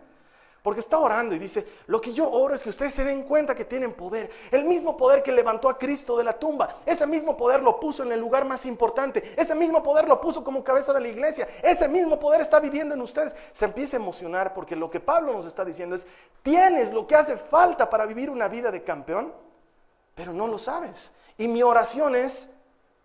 Porque 0.63 0.79
está 0.79 0.97
orando 0.97 1.35
y 1.35 1.39
dice, 1.39 1.67
lo 1.87 1.99
que 1.99 2.13
yo 2.13 2.31
oro 2.31 2.55
es 2.55 2.63
que 2.63 2.69
ustedes 2.69 2.93
se 2.93 3.03
den 3.03 3.23
cuenta 3.23 3.53
que 3.53 3.65
tienen 3.65 3.91
poder. 3.91 4.31
El 4.49 4.63
mismo 4.63 4.95
poder 4.95 5.21
que 5.21 5.33
levantó 5.33 5.67
a 5.67 5.77
Cristo 5.77 6.15
de 6.15 6.23
la 6.23 6.39
tumba. 6.39 6.77
Ese 6.85 7.05
mismo 7.05 7.35
poder 7.35 7.61
lo 7.61 7.81
puso 7.81 8.01
en 8.01 8.13
el 8.13 8.21
lugar 8.21 8.45
más 8.45 8.65
importante. 8.65 9.33
Ese 9.35 9.53
mismo 9.55 9.83
poder 9.83 10.07
lo 10.07 10.21
puso 10.21 10.41
como 10.41 10.63
cabeza 10.63 10.93
de 10.93 11.01
la 11.01 11.09
iglesia. 11.09 11.49
Ese 11.61 11.89
mismo 11.89 12.17
poder 12.17 12.39
está 12.39 12.61
viviendo 12.61 12.93
en 12.93 13.01
ustedes. 13.01 13.35
Se 13.51 13.65
empieza 13.65 13.97
a 13.97 13.99
emocionar 13.99 14.53
porque 14.53 14.77
lo 14.77 14.89
que 14.89 15.01
Pablo 15.01 15.33
nos 15.33 15.45
está 15.45 15.65
diciendo 15.65 15.97
es, 15.97 16.07
tienes 16.41 16.93
lo 16.93 17.05
que 17.05 17.15
hace 17.15 17.35
falta 17.35 17.89
para 17.89 18.05
vivir 18.05 18.29
una 18.29 18.47
vida 18.47 18.71
de 18.71 18.83
campeón, 18.83 19.33
pero 20.15 20.31
no 20.31 20.47
lo 20.47 20.57
sabes. 20.57 21.11
Y 21.37 21.47
mi 21.47 21.63
oración 21.63 22.15
es 22.15 22.49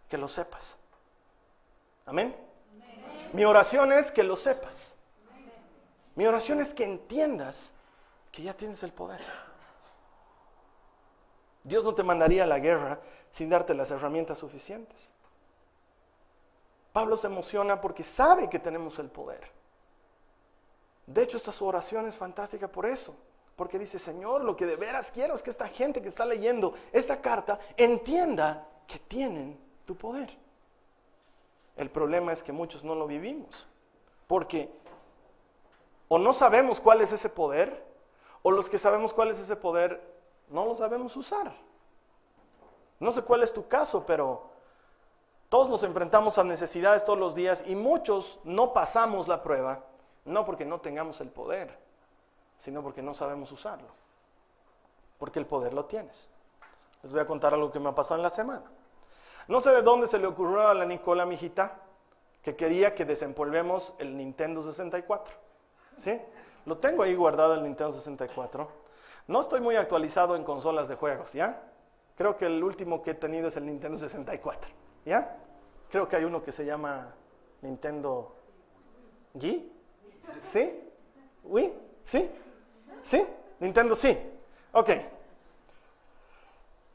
que 0.09 0.19
lo 0.19 0.29
sepas. 0.29 0.77
Amén. 2.07 2.37
Mi 3.33 3.45
oración 3.45 3.93
es 3.93 4.11
que 4.11 4.23
lo 4.23 4.37
sepas. 4.37 4.95
Mi 6.15 6.27
oración 6.27 6.61
es 6.61 6.75
que 6.75 6.85
entiendas 6.85 7.73
que 8.33 8.43
ya 8.43 8.55
tienes 8.55 8.83
el 8.83 8.93
poder. 8.93 9.21
Dios 11.63 11.85
no 11.85 11.95
te 11.95 12.03
mandaría 12.03 12.45
a 12.45 12.47
la 12.47 12.59
guerra 12.59 13.01
sin 13.31 13.51
darte 13.51 13.75
las 13.75 13.91
herramientas 13.91 14.39
suficientes. 14.39 15.13
Pablo 16.93 17.17
se 17.17 17.27
emociona 17.27 17.81
porque 17.81 18.03
sabe 18.03 18.49
que 18.49 18.59
tenemos 18.59 18.99
el 18.99 19.11
poder. 19.11 19.49
De 21.07 21.23
hecho, 21.23 21.37
esta 21.37 21.53
su 21.53 21.67
oración 21.67 22.07
es 22.07 22.17
fantástica 22.17 22.69
por 22.69 22.87
eso. 22.87 23.15
Porque 23.59 23.77
dice, 23.77 23.99
Señor, 23.99 24.45
lo 24.45 24.55
que 24.55 24.67
de 24.67 24.77
veras 24.77 25.11
quiero 25.11 25.35
es 25.35 25.43
que 25.43 25.51
esta 25.51 25.67
gente 25.67 26.01
que 26.01 26.07
está 26.07 26.25
leyendo 26.25 26.75
esta 26.93 27.21
carta 27.21 27.59
entienda 27.77 28.69
que 28.87 29.01
tienen 29.01 29.59
tu 29.85 29.97
poder. 29.97 30.31
El 31.75 31.91
problema 31.91 32.33
es 32.33 32.45
que 32.45 32.53
muchos 32.53 32.85
no 32.85 32.95
lo 32.95 33.09
vivimos. 33.09 33.67
Porque 34.29 34.71
o 36.07 36.21
no 36.21 36.33
sabemos 36.33 36.81
cuál 36.81 37.01
es 37.01 37.11
ese 37.11 37.29
poder, 37.29 37.85
o 38.43 38.53
los 38.53 38.71
que 38.71 38.79
sabemos 38.79 39.13
cuál 39.13 39.33
es 39.33 39.41
ese 39.41 39.57
poder, 39.57 40.01
no 40.51 40.65
lo 40.65 40.77
sabemos 40.77 41.17
usar. 41.17 41.53
No 43.01 43.11
sé 43.11 43.23
cuál 43.23 43.43
es 43.43 43.53
tu 43.53 43.67
caso, 43.67 44.07
pero 44.07 44.51
todos 45.49 45.69
nos 45.69 45.83
enfrentamos 45.83 46.39
a 46.39 46.45
necesidades 46.45 47.05
todos 47.05 47.19
los 47.19 47.35
días 47.35 47.65
y 47.67 47.75
muchos 47.75 48.39
no 48.45 48.73
pasamos 48.73 49.27
la 49.27 49.43
prueba, 49.43 49.85
no 50.25 50.45
porque 50.45 50.65
no 50.65 50.81
tengamos 50.81 51.21
el 51.21 51.31
poder, 51.31 51.88
sino 52.59 52.83
porque 52.83 53.03
no 53.03 53.15
sabemos 53.15 53.51
usarlo. 53.53 53.89
Porque 55.19 55.39
el 55.39 55.47
poder 55.47 55.73
lo 55.73 55.87
tienes. 55.87 56.31
Les 57.03 57.13
voy 57.13 57.21
a 57.21 57.27
contar 57.27 57.55
algo 57.55 57.71
que 57.71 57.81
me 57.81 57.89
ha 57.89 57.95
pasado 57.95 58.17
en 58.17 58.23
la 58.23 58.31
semana. 58.31 58.65
No 59.47 59.61
sé 59.61 59.71
de 59.71 59.83
dónde 59.83 60.07
se 60.07 60.19
le 60.19 60.27
ocurrió 60.27 60.69
a 60.69 60.75
la 60.75 60.85
Nicola, 60.85 61.25
mijita, 61.25 61.81
que 62.43 62.57
quería 62.57 62.95
que 62.95 63.05
desempolvemos 63.05 63.95
el 63.99 64.17
Nintendo 64.17 64.63
64. 64.63 65.35
¿Sí? 65.97 66.21
Lo 66.67 66.79
tengo 66.79 67.03
ahí 67.03 67.15
guardado 67.15 67.55
el 67.55 67.63
Nintendo 67.63 67.93
64. 67.93 68.69
No 69.29 69.41
estoy 69.41 69.61
muy 69.61 69.77
actualizado 69.77 70.37
en 70.37 70.45
consolas 70.45 70.89
de 70.89 70.97
juegos, 70.97 71.33
¿ya? 71.33 71.63
Creo 72.17 72.37
que 72.37 72.47
el 72.47 72.63
último 72.63 73.03
que 73.03 73.13
he 73.13 73.15
tenido 73.15 73.49
es 73.49 73.57
el 73.57 73.67
Nintendo 73.67 73.97
64. 73.97 74.71
¿Ya? 75.05 75.37
Creo 75.91 76.09
que 76.09 76.17
hay 76.17 76.25
uno 76.25 76.43
que 76.43 76.53
se 76.53 76.65
llama 76.65 77.15
Nintendo 77.63 78.35
G. 79.35 79.65
¿Sí? 80.41 80.81
¿Wii? 81.45 81.73
¿Sí? 82.05 82.31
¿Sí? 83.03 83.27
Nintendo 83.61 83.97
sí. 83.97 84.19
Ok. 84.73 84.91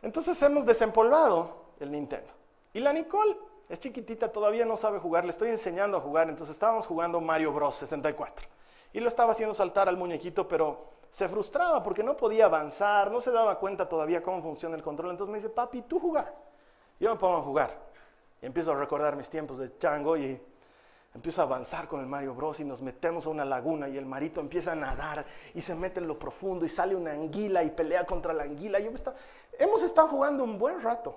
Entonces 0.02 0.42
hemos 0.42 0.66
desempolvado 0.66 1.56
el 1.80 1.92
Nintendo. 1.92 2.32
Y 2.74 2.80
la 2.80 2.92
Nicole 2.92 3.38
es 3.70 3.80
chiquitita, 3.80 4.32
todavía 4.32 4.66
no 4.66 4.78
sabe 4.78 5.00
jugar, 5.00 5.24
le 5.24 5.32
estoy 5.32 5.50
enseñando 5.50 5.98
a 5.98 6.02
jugar. 6.02 6.30
Entonces 6.30 6.54
estábamos 6.54 6.86
jugando 6.86 7.22
Mario 7.22 7.54
Bros. 7.54 7.76
64. 7.76 8.48
Y 8.94 9.00
lo 9.00 9.08
estaba 9.08 9.32
haciendo 9.32 9.54
saltar 9.54 9.90
al 9.90 9.98
muñequito, 9.98 10.48
pero 10.48 10.90
se 11.10 11.28
frustraba 11.30 11.82
porque 11.82 12.04
no 12.04 12.18
podía 12.18 12.46
avanzar, 12.46 13.12
no 13.12 13.22
se 13.22 13.32
daba 13.32 13.60
cuenta 13.60 13.88
todavía 13.88 14.22
cómo 14.22 14.42
funciona 14.42 14.76
el 14.76 14.84
control. 14.84 15.12
Entonces 15.12 15.32
me 15.32 15.38
dice, 15.38 15.50
papi, 15.50 15.84
tú 15.84 16.00
jugar. 16.00 16.34
Yo 17.00 17.12
me 17.12 17.20
pongo 17.20 17.38
a 17.38 17.42
jugar. 17.42 17.80
Y 18.42 18.46
empiezo 18.46 18.72
a 18.72 18.76
recordar 18.76 19.16
mis 19.16 19.30
tiempos 19.30 19.60
de 19.60 19.78
chango 19.78 20.18
y 20.18 20.40
empiezo 21.14 21.42
a 21.42 21.46
avanzar 21.46 21.88
con 21.88 22.00
el 22.00 22.08
Mario 22.08 22.34
Bros. 22.34 22.60
y 22.60 22.64
nos 22.64 22.82
metemos 22.82 23.26
a 23.26 23.30
una 23.30 23.46
laguna 23.46 23.88
y 23.88 23.98
el 23.98 24.06
marito 24.06 24.42
empieza 24.42 24.72
a 24.72 24.76
nadar 24.76 25.26
y 25.54 25.62
se 25.62 25.76
mete 25.76 26.00
en 26.00 26.08
lo 26.08 26.18
profundo 26.18 26.66
y 26.66 26.70
sale 26.70 26.96
una 26.96 27.12
anguila 27.12 27.64
y 27.64 27.70
pelea 27.70 28.06
contra 28.06 28.34
la 28.34 28.44
anguila. 28.44 28.80
Y 28.80 28.90
hemos 29.60 29.84
estado 29.84 30.08
jugando 30.08 30.44
un 30.44 30.58
buen 30.58 30.82
rato. 30.82 31.16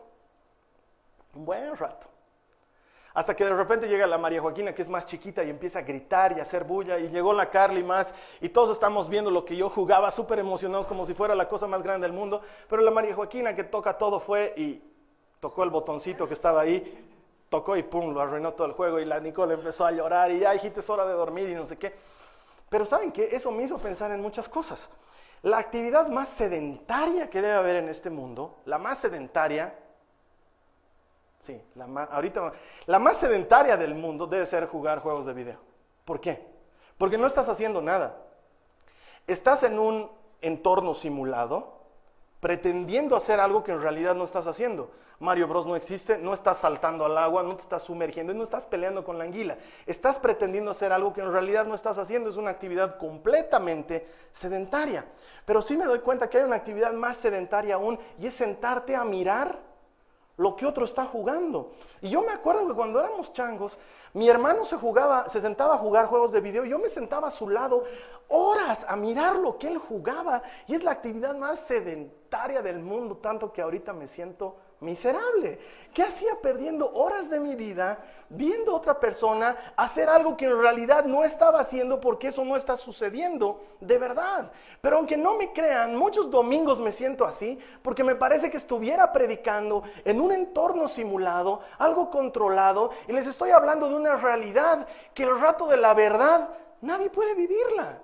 Un 1.34 1.44
buen 1.44 1.76
rato. 1.76 2.06
Hasta 3.16 3.34
que 3.34 3.44
de 3.44 3.54
repente 3.54 3.88
llega 3.88 4.06
la 4.06 4.18
María 4.18 4.42
Joaquina, 4.42 4.74
que 4.74 4.82
es 4.82 4.90
más 4.90 5.06
chiquita, 5.06 5.42
y 5.42 5.48
empieza 5.48 5.78
a 5.78 5.82
gritar 5.82 6.36
y 6.36 6.40
a 6.40 6.42
hacer 6.42 6.64
bulla. 6.64 6.98
Y 6.98 7.08
llegó 7.08 7.32
la 7.32 7.48
Carly 7.48 7.82
más, 7.82 8.14
y 8.42 8.50
todos 8.50 8.68
estamos 8.68 9.08
viendo 9.08 9.30
lo 9.30 9.46
que 9.46 9.56
yo 9.56 9.70
jugaba, 9.70 10.10
súper 10.10 10.38
emocionados, 10.38 10.86
como 10.86 11.06
si 11.06 11.14
fuera 11.14 11.34
la 11.34 11.48
cosa 11.48 11.66
más 11.66 11.82
grande 11.82 12.06
del 12.06 12.14
mundo. 12.14 12.42
Pero 12.68 12.82
la 12.82 12.90
María 12.90 13.14
Joaquina, 13.14 13.56
que 13.56 13.64
toca 13.64 13.96
todo, 13.96 14.20
fue 14.20 14.52
y 14.58 14.82
tocó 15.40 15.64
el 15.64 15.70
botoncito 15.70 16.28
que 16.28 16.34
estaba 16.34 16.60
ahí 16.60 17.15
tocó 17.48 17.76
y 17.76 17.82
pum, 17.82 18.12
lo 18.12 18.20
arruinó 18.20 18.52
todo 18.54 18.66
el 18.66 18.72
juego 18.72 18.98
y 18.98 19.04
la 19.04 19.20
Nicole 19.20 19.54
empezó 19.54 19.86
a 19.86 19.92
llorar 19.92 20.30
y 20.30 20.40
ya, 20.40 20.54
hijita, 20.54 20.80
es 20.80 20.90
hora 20.90 21.04
de 21.06 21.12
dormir 21.12 21.48
y 21.48 21.54
no 21.54 21.66
sé 21.66 21.78
qué. 21.78 21.94
Pero 22.68 22.84
¿saben 22.84 23.12
qué? 23.12 23.28
Eso 23.32 23.50
me 23.52 23.62
hizo 23.62 23.78
pensar 23.78 24.10
en 24.10 24.20
muchas 24.20 24.48
cosas. 24.48 24.90
La 25.42 25.58
actividad 25.58 26.08
más 26.08 26.28
sedentaria 26.28 27.30
que 27.30 27.40
debe 27.40 27.54
haber 27.54 27.76
en 27.76 27.88
este 27.88 28.10
mundo, 28.10 28.58
la 28.64 28.78
más 28.78 28.98
sedentaria, 28.98 29.78
sí, 31.38 31.62
la 31.74 31.86
más, 31.86 32.08
ahorita, 32.10 32.52
la 32.86 32.98
más 32.98 33.18
sedentaria 33.18 33.76
del 33.76 33.94
mundo 33.94 34.26
debe 34.26 34.46
ser 34.46 34.66
jugar 34.66 35.00
juegos 35.00 35.26
de 35.26 35.34
video. 35.34 35.58
¿Por 36.04 36.20
qué? 36.20 36.46
Porque 36.98 37.18
no 37.18 37.26
estás 37.26 37.48
haciendo 37.48 37.80
nada. 37.80 38.16
Estás 39.26 39.62
en 39.62 39.78
un 39.78 40.10
entorno 40.40 40.94
simulado, 40.94 41.75
pretendiendo 42.40 43.16
hacer 43.16 43.40
algo 43.40 43.64
que 43.64 43.72
en 43.72 43.80
realidad 43.80 44.14
no 44.14 44.24
estás 44.24 44.46
haciendo. 44.46 44.90
Mario 45.18 45.48
Bros 45.48 45.66
no 45.66 45.76
existe, 45.76 46.18
no 46.18 46.34
estás 46.34 46.58
saltando 46.58 47.06
al 47.06 47.16
agua, 47.16 47.42
no 47.42 47.56
te 47.56 47.62
estás 47.62 47.82
sumergiendo 47.82 48.34
no 48.34 48.44
estás 48.44 48.66
peleando 48.66 49.02
con 49.04 49.16
la 49.16 49.24
anguila. 49.24 49.56
Estás 49.86 50.18
pretendiendo 50.18 50.70
hacer 50.70 50.92
algo 50.92 51.12
que 51.12 51.22
en 51.22 51.32
realidad 51.32 51.66
no 51.66 51.74
estás 51.74 51.98
haciendo, 51.98 52.28
es 52.28 52.36
una 52.36 52.50
actividad 52.50 52.98
completamente 52.98 54.06
sedentaria. 54.32 55.06
Pero 55.44 55.62
sí 55.62 55.76
me 55.76 55.86
doy 55.86 56.00
cuenta 56.00 56.28
que 56.28 56.38
hay 56.38 56.44
una 56.44 56.56
actividad 56.56 56.92
más 56.92 57.16
sedentaria 57.16 57.76
aún 57.76 57.98
y 58.18 58.26
es 58.26 58.34
sentarte 58.34 58.94
a 58.94 59.04
mirar 59.04 59.58
lo 60.36 60.54
que 60.54 60.66
otro 60.66 60.84
está 60.84 61.06
jugando. 61.06 61.72
Y 62.00 62.10
yo 62.10 62.22
me 62.22 62.32
acuerdo 62.32 62.66
que 62.66 62.74
cuando 62.74 63.00
éramos 63.00 63.32
changos, 63.32 63.78
mi 64.12 64.28
hermano 64.28 64.64
se 64.64 64.76
jugaba, 64.76 65.28
se 65.28 65.40
sentaba 65.40 65.74
a 65.74 65.78
jugar 65.78 66.06
juegos 66.06 66.32
de 66.32 66.40
video 66.40 66.64
y 66.64 66.70
yo 66.70 66.78
me 66.78 66.88
sentaba 66.88 67.28
a 67.28 67.30
su 67.30 67.48
lado 67.48 67.84
horas 68.28 68.84
a 68.88 68.96
mirar 68.96 69.36
lo 69.36 69.58
que 69.58 69.68
él 69.68 69.78
jugaba. 69.78 70.42
Y 70.66 70.74
es 70.74 70.84
la 70.84 70.90
actividad 70.90 71.34
más 71.36 71.60
sedentaria 71.60 72.60
del 72.60 72.80
mundo, 72.80 73.16
tanto 73.16 73.52
que 73.52 73.62
ahorita 73.62 73.92
me 73.92 74.08
siento 74.08 74.56
miserable. 74.80 75.58
¿Qué 75.94 76.02
hacía 76.02 76.40
perdiendo 76.42 76.92
horas 76.92 77.30
de 77.30 77.40
mi 77.40 77.54
vida 77.54 77.98
viendo 78.28 78.72
a 78.72 78.76
otra 78.76 79.00
persona 79.00 79.56
hacer 79.76 80.08
algo 80.08 80.36
que 80.36 80.44
en 80.44 80.60
realidad 80.60 81.06
no 81.06 81.24
estaba 81.24 81.60
haciendo 81.60 82.00
porque 82.00 82.28
eso 82.28 82.44
no 82.44 82.56
está 82.56 82.76
sucediendo 82.76 83.62
de 83.80 83.98
verdad? 83.98 84.52
Pero 84.82 84.98
aunque 84.98 85.16
no 85.16 85.38
me 85.38 85.52
crean, 85.52 85.96
muchos 85.96 86.30
domingos 86.30 86.80
me 86.80 86.92
siento 86.92 87.24
así 87.24 87.58
porque 87.82 88.04
me 88.04 88.14
parece 88.14 88.50
que 88.50 88.58
estuviera 88.58 89.12
predicando 89.12 89.82
en 90.04 90.20
un 90.20 90.32
entorno 90.32 90.88
simulado, 90.88 91.60
algo 91.78 92.10
controlado, 92.10 92.90
y 93.08 93.12
les 93.12 93.26
estoy 93.26 93.50
hablando 93.50 93.88
de 93.88 93.94
una 93.94 94.16
realidad 94.16 94.86
que 95.14 95.22
el 95.22 95.40
rato 95.40 95.66
de 95.66 95.78
la 95.78 95.94
verdad 95.94 96.50
nadie 96.82 97.08
puede 97.08 97.34
vivirla. 97.34 98.02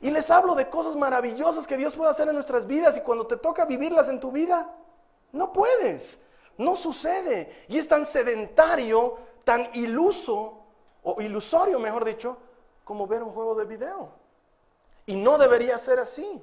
Y 0.00 0.10
les 0.10 0.30
hablo 0.30 0.54
de 0.54 0.68
cosas 0.68 0.96
maravillosas 0.96 1.66
que 1.66 1.78
Dios 1.78 1.96
puede 1.96 2.10
hacer 2.10 2.28
en 2.28 2.34
nuestras 2.34 2.66
vidas 2.66 2.94
y 2.98 3.00
cuando 3.00 3.26
te 3.26 3.38
toca 3.38 3.64
vivirlas 3.64 4.10
en 4.10 4.20
tu 4.20 4.30
vida, 4.30 4.70
no 5.34 5.52
puedes, 5.52 6.18
no 6.56 6.76
sucede. 6.76 7.64
Y 7.68 7.78
es 7.78 7.88
tan 7.88 8.06
sedentario, 8.06 9.18
tan 9.44 9.68
iluso, 9.74 10.60
o 11.02 11.20
ilusorio, 11.20 11.78
mejor 11.78 12.04
dicho, 12.04 12.38
como 12.84 13.06
ver 13.06 13.22
un 13.22 13.30
juego 13.30 13.54
de 13.54 13.64
video. 13.64 14.12
Y 15.06 15.16
no 15.16 15.36
debería 15.36 15.78
ser 15.78 15.98
así. 15.98 16.42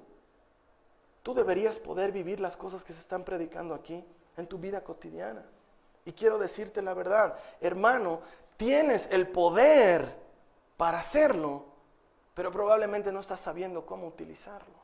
Tú 1.24 1.34
deberías 1.34 1.80
poder 1.80 2.12
vivir 2.12 2.40
las 2.40 2.58
cosas 2.58 2.84
que 2.84 2.94
se 2.94 3.00
están 3.00 3.24
predicando 3.24 3.74
aquí 3.74 4.04
en 4.38 4.48
tu 4.48 4.58
vida 4.58 4.84
cotidiana. 4.84 5.44
Y 6.06 6.14
quiero 6.14 6.38
decirte 6.38 6.82
la 6.82 6.94
verdad, 6.94 7.38
hermano, 7.60 8.22
tienes 8.58 9.08
el 9.12 9.28
poder 9.28 10.16
para 10.78 11.00
hacerlo, 11.00 11.66
pero 12.34 12.52
probablemente 12.52 13.12
no 13.12 13.20
estás 13.20 13.40
sabiendo 13.40 13.86
cómo 13.86 14.08
utilizarlo. 14.08 14.82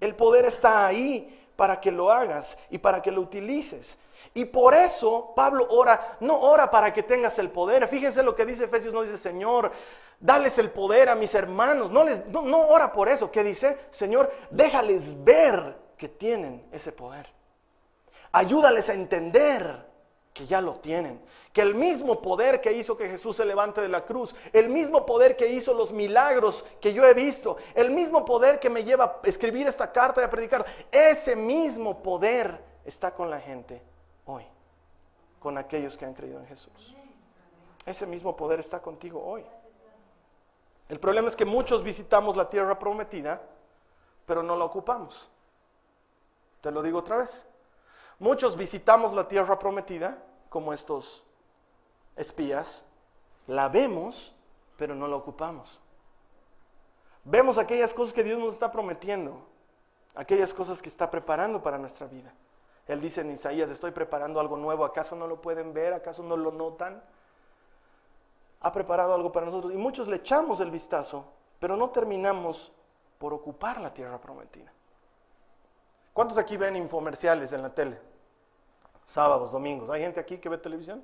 El 0.00 0.16
poder 0.16 0.46
está 0.46 0.86
ahí, 0.86 1.48
para 1.60 1.78
que 1.78 1.92
lo 1.92 2.10
hagas 2.10 2.56
y 2.70 2.78
para 2.78 3.02
que 3.02 3.10
lo 3.10 3.20
utilices. 3.20 3.98
Y 4.32 4.46
por 4.46 4.72
eso 4.72 5.34
Pablo 5.36 5.66
ora, 5.68 6.16
no 6.20 6.40
ora 6.40 6.70
para 6.70 6.90
que 6.90 7.02
tengas 7.02 7.38
el 7.38 7.50
poder. 7.50 7.86
Fíjense 7.86 8.22
lo 8.22 8.34
que 8.34 8.46
dice 8.46 8.64
Efesios, 8.64 8.94
no 8.94 9.02
dice, 9.02 9.18
Señor, 9.18 9.70
dales 10.18 10.56
el 10.56 10.70
poder 10.70 11.10
a 11.10 11.14
mis 11.14 11.34
hermanos. 11.34 11.90
No, 11.90 12.02
les, 12.02 12.24
no, 12.28 12.66
ora 12.66 12.90
por 12.90 13.10
eso. 13.10 13.30
¿Qué 13.30 13.44
dice? 13.44 13.76
Señor, 13.90 14.32
déjales 14.48 15.22
ver 15.22 15.76
que 15.98 16.08
tienen 16.08 16.64
ese 16.72 16.92
poder. 16.92 17.26
Ayúdales 18.32 18.88
a 18.88 18.94
entender 18.94 19.84
que 20.32 20.46
ya 20.46 20.62
lo 20.62 20.76
tienen. 20.76 21.20
Que 21.52 21.62
el 21.62 21.74
mismo 21.74 22.22
poder 22.22 22.60
que 22.60 22.72
hizo 22.72 22.96
que 22.96 23.08
Jesús 23.08 23.36
se 23.36 23.44
levante 23.44 23.80
de 23.80 23.88
la 23.88 24.04
cruz, 24.04 24.34
el 24.52 24.68
mismo 24.68 25.04
poder 25.04 25.36
que 25.36 25.48
hizo 25.48 25.74
los 25.74 25.92
milagros 25.92 26.64
que 26.80 26.92
yo 26.92 27.04
he 27.04 27.12
visto, 27.12 27.56
el 27.74 27.90
mismo 27.90 28.24
poder 28.24 28.60
que 28.60 28.70
me 28.70 28.84
lleva 28.84 29.04
a 29.04 29.26
escribir 29.26 29.66
esta 29.66 29.90
carta 29.90 30.20
y 30.20 30.24
a 30.24 30.30
predicar, 30.30 30.64
ese 30.92 31.34
mismo 31.34 32.02
poder 32.02 32.62
está 32.84 33.12
con 33.12 33.30
la 33.30 33.40
gente 33.40 33.82
hoy, 34.26 34.46
con 35.40 35.58
aquellos 35.58 35.96
que 35.96 36.04
han 36.04 36.14
creído 36.14 36.38
en 36.38 36.46
Jesús. 36.46 36.94
Ese 37.84 38.06
mismo 38.06 38.36
poder 38.36 38.60
está 38.60 38.80
contigo 38.80 39.20
hoy. 39.24 39.44
El 40.88 41.00
problema 41.00 41.28
es 41.28 41.36
que 41.36 41.44
muchos 41.44 41.82
visitamos 41.82 42.36
la 42.36 42.48
tierra 42.48 42.78
prometida, 42.78 43.42
pero 44.26 44.42
no 44.42 44.56
la 44.56 44.64
ocupamos. 44.64 45.30
Te 46.60 46.70
lo 46.70 46.82
digo 46.82 46.98
otra 46.98 47.16
vez. 47.16 47.46
Muchos 48.18 48.56
visitamos 48.56 49.14
la 49.14 49.26
tierra 49.26 49.58
prometida, 49.58 50.22
como 50.48 50.72
estos 50.72 51.24
espías, 52.20 52.84
la 53.46 53.68
vemos, 53.68 54.34
pero 54.76 54.94
no 54.94 55.08
la 55.08 55.16
ocupamos. 55.16 55.80
Vemos 57.24 57.58
aquellas 57.58 57.92
cosas 57.92 58.14
que 58.14 58.24
Dios 58.24 58.38
nos 58.38 58.54
está 58.54 58.70
prometiendo, 58.70 59.46
aquellas 60.14 60.54
cosas 60.54 60.80
que 60.80 60.88
está 60.88 61.10
preparando 61.10 61.62
para 61.62 61.78
nuestra 61.78 62.06
vida. 62.06 62.32
Él 62.86 63.00
dice 63.00 63.20
en 63.20 63.30
Isaías, 63.30 63.70
estoy 63.70 63.92
preparando 63.92 64.40
algo 64.40 64.56
nuevo, 64.56 64.84
¿acaso 64.84 65.14
no 65.14 65.26
lo 65.26 65.40
pueden 65.40 65.72
ver? 65.72 65.92
¿Acaso 65.92 66.22
no 66.22 66.36
lo 66.36 66.50
notan? 66.50 67.02
Ha 68.60 68.72
preparado 68.72 69.14
algo 69.14 69.32
para 69.32 69.46
nosotros 69.46 69.72
y 69.72 69.76
muchos 69.76 70.08
le 70.08 70.16
echamos 70.16 70.60
el 70.60 70.70
vistazo, 70.70 71.24
pero 71.58 71.76
no 71.76 71.90
terminamos 71.90 72.72
por 73.18 73.32
ocupar 73.32 73.80
la 73.80 73.92
tierra 73.92 74.18
prometida. 74.18 74.72
¿Cuántos 76.12 76.38
aquí 76.38 76.56
ven 76.56 76.76
infomerciales 76.76 77.52
en 77.52 77.62
la 77.62 77.72
tele? 77.72 77.98
Sábados, 79.04 79.52
domingos. 79.52 79.90
¿Hay 79.90 80.00
gente 80.02 80.20
aquí 80.20 80.38
que 80.38 80.48
ve 80.48 80.58
televisión? 80.58 81.02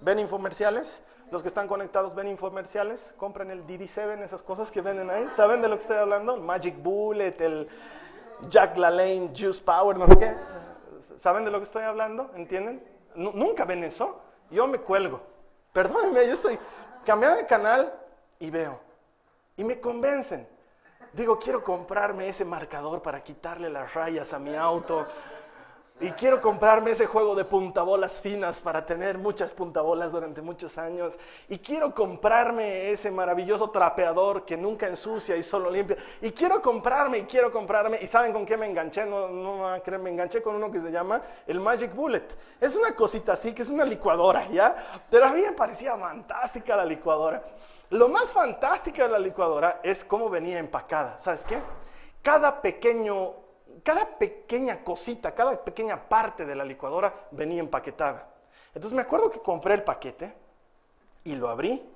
¿Ven 0.00 0.18
infomerciales? 0.18 1.02
Los 1.30 1.42
que 1.42 1.48
están 1.48 1.66
conectados 1.66 2.14
ven 2.14 2.28
infomerciales, 2.28 3.12
compran 3.16 3.50
el 3.50 3.66
DD7, 3.66 4.22
esas 4.22 4.42
cosas 4.42 4.70
que 4.70 4.80
venden 4.80 5.10
ahí. 5.10 5.26
¿Saben 5.34 5.60
de 5.60 5.68
lo 5.68 5.76
que 5.76 5.82
estoy 5.82 5.96
hablando? 5.96 6.34
El 6.34 6.42
Magic 6.42 6.80
Bullet, 6.80 7.34
el 7.40 7.68
Jack 8.48 8.76
LaLanne 8.76 9.32
Juice 9.36 9.62
Power, 9.62 9.96
no 9.98 10.06
sé 10.06 10.16
qué. 10.18 10.34
¿Saben 11.18 11.44
de 11.44 11.50
lo 11.50 11.58
que 11.58 11.64
estoy 11.64 11.82
hablando? 11.82 12.30
¿Entienden? 12.36 12.96
nunca 13.16 13.64
ven 13.64 13.82
eso. 13.82 14.20
Yo 14.50 14.66
me 14.66 14.78
cuelgo. 14.78 15.20
Perdónenme, 15.72 16.26
yo 16.26 16.34
estoy 16.34 16.58
cambiando 17.04 17.38
de 17.38 17.46
canal 17.46 17.92
y 18.38 18.50
veo. 18.50 18.78
Y 19.56 19.64
me 19.64 19.80
convencen. 19.80 20.46
Digo, 21.12 21.38
quiero 21.38 21.64
comprarme 21.64 22.28
ese 22.28 22.44
marcador 22.44 23.00
para 23.02 23.22
quitarle 23.22 23.70
las 23.70 23.94
rayas 23.94 24.32
a 24.32 24.38
mi 24.38 24.54
auto. 24.54 25.06
Y 25.98 26.10
quiero 26.10 26.42
comprarme 26.42 26.90
ese 26.90 27.06
juego 27.06 27.34
de 27.34 27.46
puntabolas 27.46 28.20
finas 28.20 28.60
para 28.60 28.84
tener 28.84 29.16
muchas 29.16 29.54
puntabolas 29.54 30.12
durante 30.12 30.42
muchos 30.42 30.76
años. 30.76 31.18
Y 31.48 31.58
quiero 31.58 31.94
comprarme 31.94 32.90
ese 32.90 33.10
maravilloso 33.10 33.70
trapeador 33.70 34.44
que 34.44 34.58
nunca 34.58 34.86
ensucia 34.86 35.36
y 35.36 35.42
solo 35.42 35.70
limpia. 35.70 35.96
Y 36.20 36.32
quiero 36.32 36.60
comprarme 36.60 37.18
y 37.18 37.22
quiero 37.22 37.50
comprarme. 37.50 37.98
¿Y 38.02 38.06
saben 38.06 38.34
con 38.34 38.44
qué 38.44 38.58
me 38.58 38.66
enganché? 38.66 39.06
No, 39.06 39.28
no 39.28 39.82
creer, 39.82 40.02
me 40.02 40.10
enganché 40.10 40.42
con 40.42 40.56
uno 40.56 40.70
que 40.70 40.80
se 40.80 40.90
llama 40.90 41.22
el 41.46 41.60
Magic 41.60 41.94
Bullet. 41.94 42.28
Es 42.60 42.76
una 42.76 42.94
cosita 42.94 43.32
así, 43.32 43.54
que 43.54 43.62
es 43.62 43.70
una 43.70 43.84
licuadora, 43.84 44.46
¿ya? 44.48 44.76
Pero 45.08 45.24
a 45.24 45.32
mí 45.32 45.40
me 45.40 45.52
parecía 45.52 45.96
fantástica 45.96 46.76
la 46.76 46.84
licuadora. 46.84 47.42
Lo 47.88 48.10
más 48.10 48.34
fantástico 48.34 49.00
de 49.00 49.08
la 49.08 49.18
licuadora 49.18 49.80
es 49.82 50.04
cómo 50.04 50.28
venía 50.28 50.58
empacada. 50.58 51.18
¿Sabes 51.18 51.42
qué? 51.46 51.58
Cada 52.20 52.60
pequeño, 52.60 53.45
cada 53.86 54.18
pequeña 54.18 54.82
cosita, 54.82 55.32
cada 55.32 55.62
pequeña 55.62 56.08
parte 56.08 56.44
de 56.44 56.56
la 56.56 56.64
licuadora 56.64 57.28
venía 57.30 57.60
empaquetada. 57.60 58.28
Entonces 58.74 58.96
me 58.96 59.02
acuerdo 59.02 59.30
que 59.30 59.38
compré 59.38 59.74
el 59.74 59.84
paquete 59.84 60.34
y 61.22 61.36
lo 61.36 61.48
abrí 61.48 61.88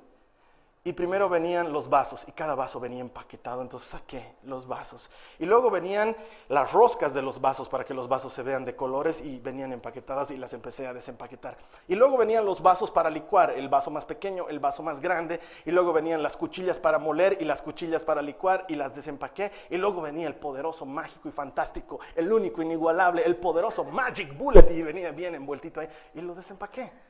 y 0.83 0.95
primero 0.95 1.29
venían 1.29 1.73
los 1.75 1.91
vasos 1.91 2.25
y 2.27 2.33
cada 2.33 2.55
vaso 2.55 2.81
venía 2.81 3.01
empaquetado, 3.01 3.61
entonces 3.61 3.91
saqué 3.91 4.37
los 4.45 4.67
vasos. 4.67 5.11
Y 5.39 5.45
luego 5.45 5.71
venían 5.71 6.17
las 6.49 6.73
roscas 6.73 7.13
de 7.13 7.21
los 7.21 7.39
vasos 7.39 7.69
para 7.69 7.85
que 7.85 7.93
los 7.93 8.09
vasos 8.09 8.33
se 8.33 8.43
vean 8.43 8.65
de 8.65 8.75
colores 8.75 9.21
y 9.21 9.39
venían 9.41 9.75
empaquetadas 9.75 10.31
y 10.31 10.39
las 10.39 10.55
empecé 10.55 10.87
a 10.87 10.95
desempaquetar. 10.95 11.59
Y 11.87 11.97
luego 11.97 12.17
venían 12.17 12.47
los 12.47 12.63
vasos 12.63 12.91
para 12.91 13.11
licuar, 13.11 13.51
el 13.51 13.69
vaso 13.69 13.91
más 13.91 14.07
pequeño, 14.07 14.49
el 14.49 14.59
vaso 14.59 14.83
más 14.83 15.01
grande, 15.01 15.41
y 15.67 15.71
luego 15.71 15.93
venían 15.93 16.23
las 16.23 16.39
cuchillas 16.39 16.79
para 16.79 16.99
moler 16.99 17.37
y 17.41 17.45
las 17.45 17.61
cuchillas 17.61 18.03
para 18.03 18.23
licuar 18.23 18.65
y 18.69 18.75
las 18.75 18.95
desempaqué. 18.95 19.53
Y 19.69 19.77
luego 19.77 20.01
venía 20.01 20.29
el 20.29 20.37
poderoso, 20.37 20.87
mágico 20.87 21.29
y 21.29 21.33
fantástico, 21.33 22.01
el 22.17 22.33
único, 22.33 22.63
inigualable, 22.63 23.23
el 23.23 23.37
poderoso 23.37 23.85
Magic 23.85 24.35
Bullet 24.37 24.71
y 24.71 24.83
venía 24.83 25.11
bien 25.11 25.35
envueltito 25.35 25.81
ahí 25.81 25.89
y 26.15 26.23
lo 26.23 26.35
desempaqué. 26.35 27.10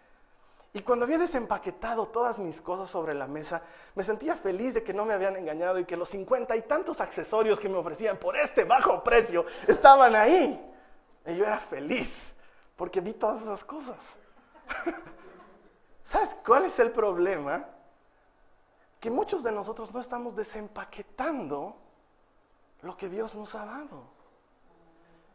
Y 0.72 0.82
cuando 0.82 1.04
había 1.04 1.18
desempaquetado 1.18 2.06
todas 2.06 2.38
mis 2.38 2.60
cosas 2.60 2.88
sobre 2.88 3.12
la 3.12 3.26
mesa, 3.26 3.62
me 3.96 4.04
sentía 4.04 4.36
feliz 4.36 4.72
de 4.74 4.84
que 4.84 4.94
no 4.94 5.04
me 5.04 5.14
habían 5.14 5.36
engañado 5.36 5.80
y 5.80 5.84
que 5.84 5.96
los 5.96 6.08
cincuenta 6.08 6.54
y 6.54 6.62
tantos 6.62 7.00
accesorios 7.00 7.58
que 7.58 7.68
me 7.68 7.76
ofrecían 7.76 8.18
por 8.18 8.36
este 8.36 8.62
bajo 8.64 9.02
precio 9.02 9.44
estaban 9.66 10.14
ahí. 10.14 10.64
Y 11.26 11.36
yo 11.36 11.44
era 11.44 11.58
feliz 11.58 12.32
porque 12.76 13.00
vi 13.00 13.14
todas 13.14 13.42
esas 13.42 13.64
cosas. 13.64 14.16
¿Sabes 16.04 16.36
cuál 16.46 16.64
es 16.64 16.78
el 16.78 16.92
problema? 16.92 17.66
Que 19.00 19.10
muchos 19.10 19.42
de 19.42 19.50
nosotros 19.50 19.92
no 19.92 20.00
estamos 20.00 20.36
desempaquetando 20.36 21.76
lo 22.82 22.96
que 22.96 23.08
Dios 23.08 23.34
nos 23.34 23.56
ha 23.56 23.64
dado. 23.64 24.04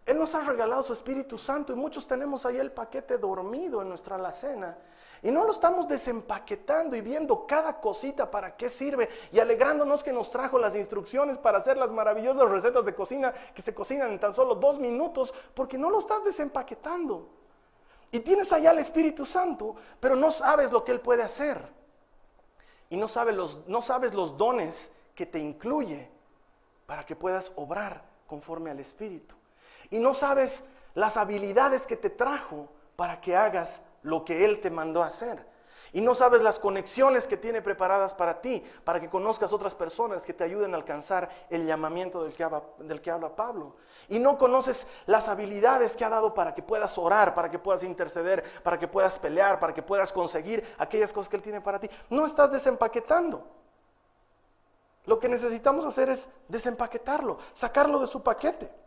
Él 0.06 0.17
nos 0.17 0.34
ha 0.34 0.41
regalado 0.41 0.82
su 0.82 0.93
Espíritu 0.93 1.38
Santo 1.38 1.74
y 1.74 1.76
muchos 1.76 2.08
tenemos 2.08 2.45
ahí 2.45 2.58
el 2.58 2.71
paquete 2.71 3.17
dormido 3.17 3.82
en 3.82 3.89
nuestra 3.89 4.15
alacena 4.15 4.78
y 5.26 5.32
no 5.32 5.44
lo 5.44 5.52
estamos 5.52 5.88
desempaquetando 5.88 6.96
y 6.96 7.02
viendo 7.02 7.48
cada 7.48 7.82
cosita 7.82 8.30
para 8.30 8.56
qué 8.56 8.70
sirve 8.70 9.10
y 9.32 9.40
alegrándonos 9.40 10.04
que 10.04 10.14
nos 10.14 10.30
trajo 10.30 10.60
las 10.60 10.76
instrucciones 10.76 11.40
para 11.40 11.58
hacer 11.58 11.78
las 11.78 11.90
maravillosas 11.90 12.48
recetas 12.48 12.86
de 12.86 12.94
cocina 12.94 13.34
que 13.56 13.64
se 13.64 13.74
cocinan 13.74 14.12
en 14.12 14.20
tan 14.20 14.36
solo 14.36 14.54
dos 14.54 14.78
minutos, 14.78 15.34
porque 15.56 15.80
no 15.80 15.90
lo 15.90 15.98
estás 15.98 16.24
desempaquetando. 16.24 17.28
Y 18.12 18.20
tienes 18.20 18.54
allá 18.54 18.70
el 18.70 18.78
Espíritu 18.78 19.26
Santo, 19.26 19.76
pero 20.00 20.16
no 20.16 20.30
sabes 20.30 20.72
lo 20.72 20.84
que 20.84 20.92
Él 20.92 21.02
puede 21.02 21.24
hacer. 21.24 21.60
Y 22.92 22.96
no 22.96 23.08
sabes 23.08 23.36
los, 23.36 23.68
no 23.68 23.82
sabes 23.82 24.14
los 24.14 24.38
dones 24.38 24.92
que 25.16 25.26
te 25.26 25.40
incluye 25.40 26.08
para 26.86 27.04
que 27.04 27.16
puedas 27.16 27.52
obrar 27.56 28.04
conforme 28.28 28.70
al 28.70 28.80
Espíritu. 28.80 29.34
Y 29.90 29.98
no 29.98 30.14
sabes 30.14 30.64
las 30.94 31.18
habilidades 31.18 31.88
que 31.88 31.98
te 31.98 32.12
trajo 32.12 32.70
para 32.96 33.20
que 33.20 33.36
hagas 33.36 33.82
lo 34.06 34.24
que 34.24 34.46
Él 34.46 34.62
te 34.62 34.72
mandó 34.72 35.04
hacer. 35.04 35.46
Y 35.91 36.02
no 36.02 36.13
sabes 36.13 36.41
las 36.41 36.60
conexiones 36.60 37.26
que 37.26 37.38
tiene 37.38 37.62
preparadas 37.62 38.13
para 38.13 38.41
ti, 38.41 38.62
para 38.84 39.00
que 39.00 39.10
conozcas 39.10 39.54
otras 39.54 39.74
personas 39.74 40.26
que 40.26 40.34
te 40.34 40.44
ayuden 40.44 40.74
a 40.74 40.78
alcanzar 40.78 41.30
el 41.50 41.65
llamamiento 41.65 42.22
del 42.24 42.34
que, 42.34 42.44
habla, 42.44 42.63
del 42.80 43.02
que 43.02 43.12
habla 43.12 43.36
Pablo. 43.36 43.78
Y 44.10 44.20
no 44.20 44.38
conoces 44.38 44.88
las 45.06 45.30
habilidades 45.30 45.96
que 45.96 46.04
ha 46.04 46.10
dado 46.10 46.34
para 46.34 46.54
que 46.54 46.62
puedas 46.62 46.98
orar, 46.98 47.34
para 47.34 47.50
que 47.50 47.60
puedas 47.60 47.82
interceder, 47.84 48.44
para 48.62 48.78
que 48.78 48.89
puedas 48.89 49.18
pelear, 49.18 49.60
para 49.60 49.74
que 49.74 49.82
puedas 49.82 50.12
conseguir 50.12 50.65
aquellas 50.78 51.13
cosas 51.13 51.30
que 51.30 51.38
Él 51.38 51.44
tiene 51.44 51.62
para 51.62 51.80
ti. 51.80 51.89
No 52.10 52.26
estás 52.26 52.52
desempaquetando. 52.52 53.48
Lo 55.06 55.18
que 55.18 55.30
necesitamos 55.30 55.86
hacer 55.86 56.10
es 56.10 56.28
desempaquetarlo, 56.50 57.38
sacarlo 57.54 58.00
de 58.00 58.08
su 58.08 58.22
paquete. 58.22 58.85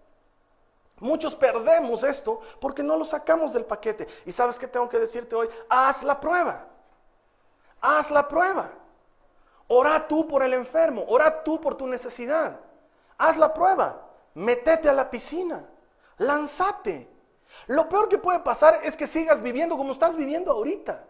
Muchos 1.01 1.35
perdemos 1.35 2.03
esto 2.03 2.41
porque 2.61 2.83
no 2.83 2.97
lo 2.97 3.05
sacamos 3.05 3.53
del 3.53 3.65
paquete. 3.65 4.07
Y 4.27 4.33
sabes 4.33 4.59
qué 4.59 4.67
tengo 4.67 4.89
que 4.89 4.99
decirte 4.99 5.37
hoy, 5.37 5.49
haz 5.69 6.03
la 6.03 6.21
prueba. 6.21 6.67
Haz 7.81 8.11
la 8.11 8.27
prueba. 8.27 8.71
Ora 9.69 10.09
tú 10.09 10.27
por 10.27 10.43
el 10.43 10.55
enfermo, 10.55 11.05
ora 11.09 11.45
tú 11.45 11.61
por 11.61 11.77
tu 11.77 11.87
necesidad. 11.87 12.59
Haz 13.17 13.37
la 13.37 13.53
prueba. 13.53 14.09
Métete 14.35 14.89
a 14.89 14.93
la 14.93 15.11
piscina. 15.11 15.65
Lánzate. 16.19 17.09
Lo 17.67 17.89
peor 17.89 18.09
que 18.09 18.19
puede 18.19 18.41
pasar 18.41 18.81
es 18.83 18.97
que 18.97 19.07
sigas 19.07 19.41
viviendo 19.41 19.77
como 19.77 19.93
estás 19.93 20.17
viviendo 20.17 20.53
ahorita. 20.53 21.05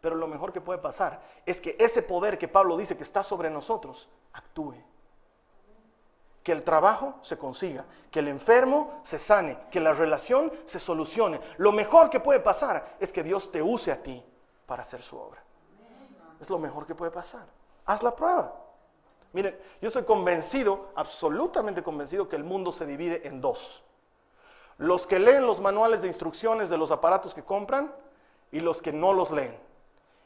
Pero 0.00 0.14
lo 0.14 0.26
mejor 0.26 0.52
que 0.52 0.60
puede 0.60 0.78
pasar 0.78 1.20
es 1.44 1.60
que 1.60 1.76
ese 1.78 2.02
poder 2.02 2.38
que 2.38 2.48
Pablo 2.48 2.76
dice 2.76 2.96
que 2.96 3.02
está 3.02 3.22
sobre 3.22 3.50
nosotros 3.50 4.08
actúe 4.32 4.76
que 6.42 6.52
el 6.52 6.62
trabajo 6.62 7.14
se 7.22 7.36
consiga, 7.36 7.84
que 8.10 8.20
el 8.20 8.28
enfermo 8.28 9.00
se 9.02 9.18
sane, 9.18 9.58
que 9.70 9.80
la 9.80 9.92
relación 9.92 10.52
se 10.64 10.80
solucione. 10.80 11.40
Lo 11.58 11.72
mejor 11.72 12.08
que 12.08 12.20
puede 12.20 12.40
pasar 12.40 12.96
es 12.98 13.12
que 13.12 13.22
Dios 13.22 13.52
te 13.52 13.62
use 13.62 13.92
a 13.92 14.02
ti 14.02 14.24
para 14.66 14.82
hacer 14.82 15.02
su 15.02 15.18
obra. 15.18 15.42
Es 16.40 16.48
lo 16.48 16.58
mejor 16.58 16.86
que 16.86 16.94
puede 16.94 17.10
pasar. 17.10 17.46
Haz 17.84 18.02
la 18.02 18.16
prueba. 18.16 18.54
Miren, 19.32 19.56
yo 19.80 19.88
estoy 19.88 20.04
convencido, 20.04 20.88
absolutamente 20.96 21.82
convencido, 21.82 22.28
que 22.28 22.36
el 22.36 22.44
mundo 22.44 22.72
se 22.72 22.86
divide 22.86 23.26
en 23.28 23.40
dos. 23.40 23.84
Los 24.78 25.06
que 25.06 25.18
leen 25.18 25.46
los 25.46 25.60
manuales 25.60 26.02
de 26.02 26.08
instrucciones 26.08 26.70
de 26.70 26.78
los 26.78 26.90
aparatos 26.90 27.34
que 27.34 27.44
compran 27.44 27.94
y 28.50 28.60
los 28.60 28.80
que 28.80 28.92
no 28.92 29.12
los 29.12 29.30
leen. 29.30 29.56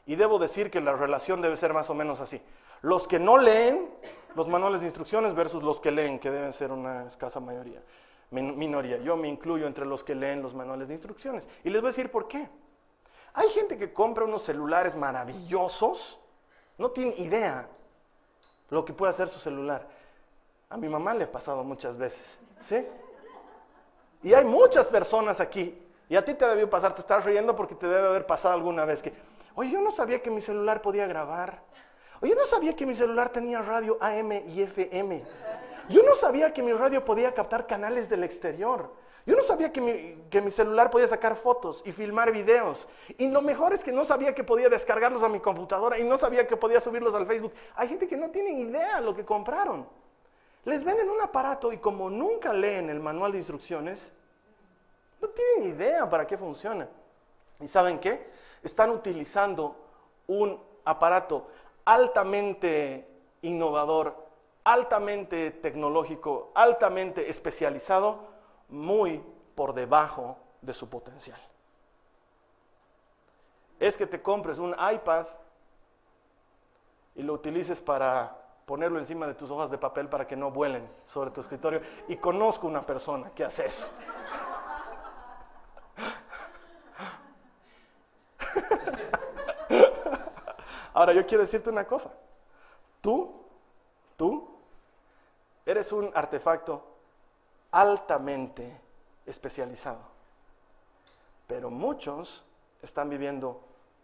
Y 0.05 0.15
debo 0.15 0.39
decir 0.39 0.71
que 0.71 0.79
la 0.79 0.93
relación 0.93 1.41
debe 1.41 1.57
ser 1.57 1.73
más 1.73 1.89
o 1.89 1.93
menos 1.93 2.21
así. 2.21 2.41
Los 2.85 3.07
que 3.07 3.17
no 3.17 3.39
leen 3.39 3.89
los 4.35 4.47
manuales 4.47 4.81
de 4.81 4.85
instrucciones 4.85 5.33
versus 5.33 5.63
los 5.63 5.79
que 5.79 5.89
leen, 5.89 6.19
que 6.19 6.29
deben 6.29 6.53
ser 6.53 6.71
una 6.71 7.07
escasa 7.07 7.39
mayoría, 7.39 7.81
minoría. 8.29 8.97
Yo 8.97 9.17
me 9.17 9.27
incluyo 9.27 9.65
entre 9.65 9.87
los 9.87 10.03
que 10.03 10.13
leen 10.13 10.43
los 10.43 10.53
manuales 10.53 10.87
de 10.87 10.93
instrucciones. 10.93 11.47
Y 11.63 11.71
les 11.71 11.81
voy 11.81 11.87
a 11.87 11.91
decir 11.91 12.11
por 12.11 12.27
qué. 12.27 12.47
Hay 13.33 13.47
gente 13.49 13.79
que 13.79 13.91
compra 13.91 14.25
unos 14.25 14.43
celulares 14.43 14.95
maravillosos, 14.95 16.19
no 16.77 16.91
tiene 16.91 17.15
idea 17.17 17.67
lo 18.69 18.85
que 18.85 18.93
puede 18.93 19.09
hacer 19.09 19.29
su 19.29 19.39
celular. 19.39 19.87
A 20.69 20.77
mi 20.77 20.87
mamá 20.87 21.15
le 21.15 21.23
ha 21.23 21.31
pasado 21.31 21.63
muchas 21.63 21.97
veces, 21.97 22.37
¿sí? 22.61 22.85
Y 24.21 24.31
hay 24.35 24.45
muchas 24.45 24.89
personas 24.89 25.39
aquí, 25.39 25.75
y 26.07 26.15
a 26.15 26.23
ti 26.23 26.35
te 26.35 26.45
debió 26.45 26.69
pasar, 26.69 26.93
te 26.93 27.01
estás 27.01 27.25
riendo 27.25 27.55
porque 27.55 27.73
te 27.73 27.87
debe 27.87 28.05
haber 28.09 28.27
pasado 28.27 28.53
alguna 28.53 28.85
vez 28.85 29.01
que, 29.01 29.11
oye, 29.55 29.71
yo 29.71 29.81
no 29.81 29.89
sabía 29.89 30.21
que 30.21 30.29
mi 30.29 30.41
celular 30.41 30.83
podía 30.83 31.07
grabar. 31.07 31.73
Yo 32.21 32.35
no 32.35 32.45
sabía 32.45 32.75
que 32.75 32.85
mi 32.85 32.95
celular 32.95 33.29
tenía 33.29 33.61
radio 33.61 33.97
AM 33.99 34.31
y 34.47 34.61
FM. 34.61 35.23
Yo 35.89 36.03
no 36.03 36.15
sabía 36.15 36.53
que 36.53 36.63
mi 36.63 36.73
radio 36.73 37.03
podía 37.03 37.33
captar 37.33 37.67
canales 37.67 38.09
del 38.09 38.23
exterior. 38.23 38.91
Yo 39.25 39.35
no 39.35 39.41
sabía 39.41 39.71
que 39.71 39.81
mi, 39.81 40.23
que 40.29 40.39
mi, 40.39 40.51
celular 40.51 40.91
podía 40.91 41.07
sacar 41.07 41.35
fotos 41.35 41.81
y 41.85 41.91
filmar 41.91 42.31
videos. 42.31 42.87
Y 43.17 43.27
lo 43.27 43.41
mejor 43.41 43.73
es 43.73 43.83
que 43.83 43.91
no 43.91 44.03
sabía 44.03 44.35
que 44.35 44.43
podía 44.43 44.69
descargarlos 44.69 45.23
a 45.23 45.29
mi 45.29 45.39
computadora 45.39 45.97
y 45.97 46.03
no 46.03 46.15
sabía 46.15 46.45
que 46.45 46.55
podía 46.55 46.79
subirlos 46.79 47.15
al 47.15 47.25
Facebook. 47.25 47.53
Hay 47.75 47.87
gente 47.87 48.07
que 48.07 48.17
no 48.17 48.29
tiene 48.29 48.51
idea 48.51 49.01
lo 49.01 49.15
que 49.15 49.25
compraron. 49.25 49.87
Les 50.63 50.83
venden 50.83 51.09
un 51.09 51.21
aparato 51.21 51.71
y 51.71 51.77
como 51.77 52.09
nunca 52.09 52.53
leen 52.53 52.89
el 52.89 52.99
manual 52.99 53.31
de 53.31 53.39
instrucciones, 53.39 54.11
no 55.21 55.27
tienen 55.29 55.75
idea 55.75 56.07
para 56.09 56.27
qué 56.27 56.37
funciona. 56.37 56.87
¿Y 57.59 57.67
saben 57.67 57.99
qué? 57.99 58.27
Están 58.63 58.89
utilizando 58.91 59.75
un 60.27 60.59
aparato 60.83 61.47
altamente 61.85 63.07
innovador 63.41 64.25
altamente 64.65 65.51
tecnológico, 65.51 66.51
altamente 66.55 67.29
especializado, 67.29 68.19
muy 68.67 69.23
por 69.53 69.73
debajo 69.73 70.37
de 70.61 70.73
su 70.73 70.89
potencial. 70.89 71.39
Es 73.79 73.95
que 73.95 74.07
te 74.07 74.21
compres 74.21 74.57
un 74.57 74.71
iPad 74.71 75.27
y 77.13 77.21
lo 77.21 77.33
utilices 77.33 77.79
para 77.79 78.35
ponerlo 78.65 78.97
encima 78.97 79.27
de 79.27 79.35
tus 79.35 79.51
hojas 79.51 79.69
de 79.69 79.77
papel 79.77 80.09
para 80.09 80.25
que 80.25 80.35
no 80.35 80.49
vuelen 80.49 80.83
sobre 81.05 81.29
tu 81.29 81.41
escritorio. 81.41 81.81
Y 82.07 82.17
conozco 82.17 82.65
una 82.65 82.81
persona 82.81 83.29
que 83.35 83.45
hace 83.45 83.67
eso. 83.67 83.87
Ahora 90.95 91.11
yo 91.11 91.25
quiero 91.27 91.43
decirte 91.43 91.69
una 91.69 91.85
cosa. 91.85 92.09
Tú, 93.01 93.43
tú, 94.15 94.47
eres 95.65 95.91
un 95.91 96.09
artefacto 96.15 96.81
altamente 97.71 98.79
especializado. 99.25 99.99
Pero 101.47 101.69
muchos 101.69 102.45
están 102.81 103.09
viviendo 103.09 103.59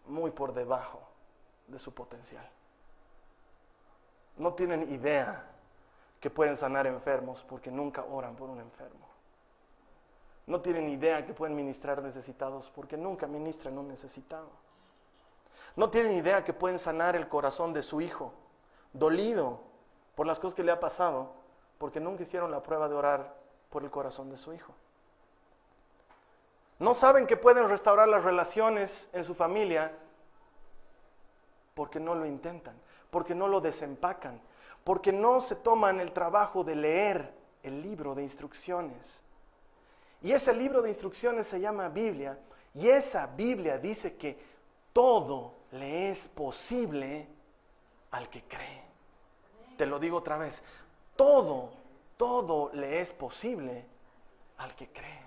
muy 0.06 0.32
por 0.32 0.52
debajo 0.52 1.00
de 1.66 1.78
su 1.78 1.94
potencial. 1.94 2.46
No 4.36 4.52
tienen 4.52 4.92
idea 4.92 5.46
que 6.20 6.28
pueden 6.28 6.58
sanar 6.58 6.86
enfermos 6.86 7.42
porque 7.48 7.70
nunca 7.70 8.04
oran 8.04 8.36
por 8.36 8.50
un 8.50 8.60
enfermo. 8.60 9.08
No 10.46 10.60
tienen 10.60 10.90
idea 10.90 11.24
que 11.24 11.32
pueden 11.32 11.56
ministrar 11.56 12.02
necesitados 12.02 12.70
porque 12.74 12.98
nunca 12.98 13.26
ministran 13.26 13.78
un 13.78 13.88
necesitado. 13.88 14.50
No 15.76 15.90
tienen 15.90 16.12
idea 16.12 16.44
que 16.44 16.52
pueden 16.52 16.78
sanar 16.78 17.16
el 17.16 17.28
corazón 17.28 17.72
de 17.72 17.82
su 17.82 18.00
hijo, 18.00 18.32
dolido 18.92 19.60
por 20.14 20.26
las 20.26 20.38
cosas 20.38 20.54
que 20.54 20.64
le 20.64 20.72
ha 20.72 20.80
pasado, 20.80 21.32
porque 21.78 22.00
nunca 22.00 22.22
hicieron 22.22 22.50
la 22.50 22.62
prueba 22.62 22.88
de 22.88 22.94
orar 22.94 23.34
por 23.70 23.82
el 23.82 23.90
corazón 23.90 24.30
de 24.30 24.36
su 24.36 24.52
hijo. 24.52 24.74
No 26.78 26.94
saben 26.94 27.26
que 27.26 27.36
pueden 27.36 27.68
restaurar 27.68 28.08
las 28.08 28.24
relaciones 28.24 29.08
en 29.12 29.24
su 29.24 29.34
familia 29.34 29.92
porque 31.74 32.00
no 32.00 32.14
lo 32.14 32.26
intentan, 32.26 32.74
porque 33.10 33.34
no 33.34 33.48
lo 33.48 33.60
desempacan, 33.60 34.40
porque 34.84 35.12
no 35.12 35.40
se 35.40 35.56
toman 35.56 36.00
el 36.00 36.12
trabajo 36.12 36.64
de 36.64 36.74
leer 36.74 37.32
el 37.62 37.82
libro 37.82 38.14
de 38.14 38.22
instrucciones. 38.22 39.22
Y 40.20 40.32
ese 40.32 40.52
libro 40.54 40.82
de 40.82 40.90
instrucciones 40.90 41.46
se 41.46 41.60
llama 41.60 41.88
Biblia, 41.88 42.38
y 42.74 42.88
esa 42.88 43.26
Biblia 43.26 43.78
dice 43.78 44.16
que 44.16 44.38
todo 44.92 45.61
le 45.72 46.10
es 46.10 46.28
posible 46.28 47.26
al 48.10 48.28
que 48.28 48.42
cree. 48.42 48.82
Te 49.76 49.86
lo 49.86 49.98
digo 49.98 50.18
otra 50.18 50.36
vez, 50.36 50.62
todo, 51.16 51.70
todo 52.16 52.70
le 52.74 53.00
es 53.00 53.12
posible 53.12 53.84
al 54.58 54.74
que 54.74 54.88
cree. 54.88 55.22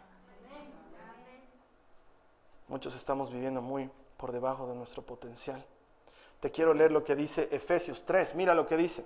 Muchos 2.67 2.95
estamos 2.95 3.31
viviendo 3.31 3.61
muy 3.61 3.89
por 4.17 4.31
debajo 4.31 4.67
de 4.67 4.75
nuestro 4.75 5.03
potencial. 5.03 5.63
Te 6.39 6.51
quiero 6.51 6.73
leer 6.73 6.91
lo 6.91 7.03
que 7.03 7.15
dice 7.15 7.47
Efesios 7.51 8.03
3. 8.05 8.35
Mira 8.35 8.53
lo 8.53 8.65
que 8.67 8.77
dice. 8.77 9.05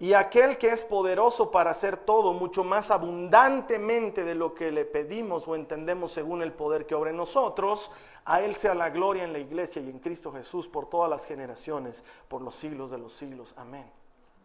Y 0.00 0.14
aquel 0.14 0.56
que 0.56 0.70
es 0.70 0.86
poderoso 0.86 1.50
para 1.50 1.72
hacer 1.72 1.98
todo 1.98 2.32
mucho 2.32 2.64
más 2.64 2.90
abundantemente 2.90 4.24
de 4.24 4.34
lo 4.34 4.54
que 4.54 4.72
le 4.72 4.86
pedimos 4.86 5.46
o 5.46 5.54
entendemos 5.54 6.12
según 6.12 6.40
el 6.40 6.54
poder 6.54 6.86
que 6.86 6.94
obra 6.94 7.10
en 7.10 7.18
nosotros, 7.18 7.92
a 8.24 8.40
Él 8.40 8.56
sea 8.56 8.74
la 8.74 8.88
gloria 8.88 9.24
en 9.24 9.34
la 9.34 9.38
iglesia 9.38 9.82
y 9.82 9.90
en 9.90 9.98
Cristo 9.98 10.32
Jesús 10.32 10.66
por 10.66 10.88
todas 10.88 11.10
las 11.10 11.26
generaciones, 11.26 12.02
por 12.28 12.40
los 12.40 12.54
siglos 12.54 12.90
de 12.90 12.96
los 12.96 13.12
siglos. 13.12 13.52
Amén. 13.58 13.92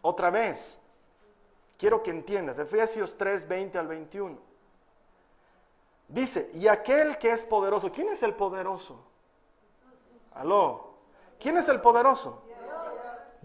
Otra 0.02 0.30
vez, 0.30 0.78
quiero 1.78 2.04
que 2.04 2.12
entiendas, 2.12 2.60
Efesios 2.60 3.18
3, 3.18 3.48
20 3.48 3.78
al 3.78 3.88
21. 3.88 4.38
Dice, 6.10 6.52
y 6.54 6.68
aquel 6.68 7.18
que 7.18 7.32
es 7.32 7.46
poderoso, 7.46 7.94
¿quién 7.94 8.10
es 8.10 8.22
el 8.24 8.34
poderoso? 8.34 9.00
Aló, 10.34 10.96
¿quién 11.40 11.58
es 11.58 11.70
el 11.70 11.80
poderoso? 11.80 12.45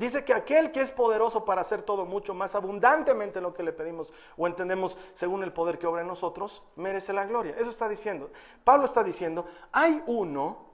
Dice 0.01 0.25
que 0.25 0.33
aquel 0.33 0.73
que 0.73 0.81
es 0.81 0.91
poderoso 0.91 1.45
para 1.45 1.61
hacer 1.61 1.83
todo 1.83 2.07
mucho 2.07 2.33
más 2.33 2.55
abundantemente 2.55 3.39
lo 3.43 3.53
que 3.53 3.63
le 3.63 3.71
pedimos 3.71 4.15
o 4.39 4.47
entendemos 4.47 4.97
según 5.13 5.43
el 5.43 5.53
poder 5.53 5.79
que 5.79 5.87
obra 5.87 6.01
en 6.01 6.09
nosotros, 6.09 6.63
merece 6.75 7.13
la 7.13 7.27
gloria. 7.27 7.55
Eso 7.59 7.69
está 7.69 7.87
diciendo. 7.87 8.31
Pablo 8.65 8.87
está 8.87 9.05
diciendo, 9.05 9.45
hay 9.73 10.03
uno 10.07 10.65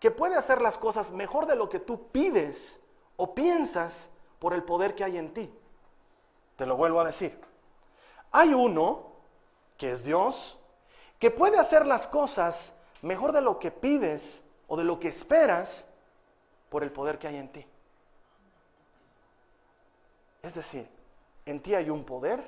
que 0.00 0.10
puede 0.10 0.36
hacer 0.36 0.62
las 0.62 0.78
cosas 0.78 1.10
mejor 1.10 1.44
de 1.44 1.54
lo 1.54 1.68
que 1.68 1.80
tú 1.80 2.08
pides 2.08 2.80
o 3.16 3.34
piensas 3.34 4.10
por 4.38 4.54
el 4.54 4.62
poder 4.62 4.94
que 4.94 5.04
hay 5.04 5.18
en 5.18 5.34
ti. 5.34 5.54
Te 6.56 6.64
lo 6.64 6.74
vuelvo 6.74 6.98
a 7.00 7.04
decir. 7.04 7.38
Hay 8.30 8.54
uno 8.54 9.12
que 9.76 9.92
es 9.92 10.02
Dios, 10.02 10.58
que 11.18 11.30
puede 11.30 11.58
hacer 11.58 11.86
las 11.86 12.08
cosas 12.08 12.74
mejor 13.02 13.32
de 13.32 13.42
lo 13.42 13.58
que 13.58 13.70
pides 13.70 14.46
o 14.66 14.78
de 14.78 14.84
lo 14.84 14.98
que 14.98 15.08
esperas 15.08 15.86
por 16.70 16.82
el 16.82 16.90
poder 16.90 17.18
que 17.18 17.28
hay 17.28 17.36
en 17.36 17.52
ti. 17.52 17.66
Es 20.42 20.54
decir, 20.54 20.88
en 21.46 21.62
ti 21.62 21.74
hay 21.74 21.88
un 21.88 22.04
poder 22.04 22.44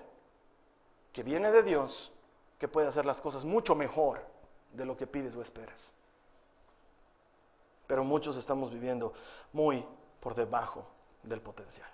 que 1.13 1.23
viene 1.23 1.51
de 1.51 1.63
Dios 1.63 2.13
que 2.59 2.69
puede 2.69 2.89
hacer 2.89 3.07
las 3.07 3.21
cosas 3.21 3.45
mucho 3.45 3.75
mejor 3.75 4.25
de 4.73 4.85
lo 4.85 4.97
que 4.97 5.07
pides 5.07 5.37
o 5.37 5.43
esperas. 5.43 5.93
Pero 7.87 8.03
muchos 8.03 8.37
estamos 8.37 8.73
viviendo 8.73 9.13
muy 9.53 9.85
por 10.21 10.35
debajo 10.35 10.87
del 11.23 11.41
potencial. 11.41 11.89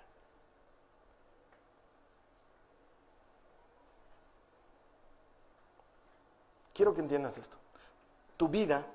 Quiero 6.73 6.93
que 6.93 7.01
entiendas 7.01 7.37
esto. 7.37 7.57
Tu 8.37 8.47
vida 8.47 8.85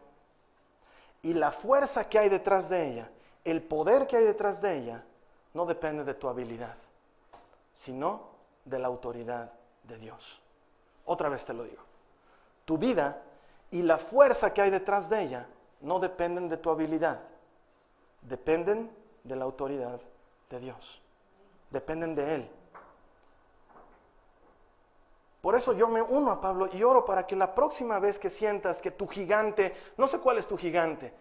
y 1.22 1.34
la 1.34 1.52
fuerza 1.52 2.08
que 2.08 2.18
hay 2.18 2.28
detrás 2.28 2.68
de 2.68 2.90
ella, 2.90 3.10
el 3.44 3.62
poder 3.62 4.06
que 4.06 4.16
hay 4.16 4.24
detrás 4.24 4.60
de 4.60 4.78
ella, 4.78 5.04
no 5.54 5.66
depende 5.66 6.04
de 6.04 6.14
tu 6.14 6.28
habilidad, 6.28 6.76
sino 7.76 8.30
de 8.64 8.78
la 8.78 8.88
autoridad 8.88 9.52
de 9.84 9.98
Dios. 9.98 10.40
Otra 11.04 11.28
vez 11.28 11.44
te 11.44 11.52
lo 11.52 11.64
digo. 11.64 11.82
Tu 12.64 12.78
vida 12.78 13.22
y 13.70 13.82
la 13.82 13.98
fuerza 13.98 14.54
que 14.54 14.62
hay 14.62 14.70
detrás 14.70 15.10
de 15.10 15.22
ella 15.22 15.46
no 15.82 16.00
dependen 16.00 16.48
de 16.48 16.56
tu 16.56 16.70
habilidad, 16.70 17.20
dependen 18.22 18.90
de 19.24 19.36
la 19.36 19.44
autoridad 19.44 20.00
de 20.48 20.58
Dios, 20.58 21.02
dependen 21.70 22.14
de 22.14 22.34
Él. 22.34 22.50
Por 25.42 25.54
eso 25.54 25.74
yo 25.74 25.86
me 25.86 26.00
uno 26.00 26.32
a 26.32 26.40
Pablo 26.40 26.70
y 26.72 26.82
oro 26.82 27.04
para 27.04 27.26
que 27.26 27.36
la 27.36 27.54
próxima 27.54 27.98
vez 27.98 28.18
que 28.18 28.30
sientas 28.30 28.80
que 28.80 28.90
tu 28.90 29.06
gigante, 29.06 29.74
no 29.98 30.06
sé 30.06 30.18
cuál 30.18 30.38
es 30.38 30.46
tu 30.46 30.56
gigante, 30.56 31.12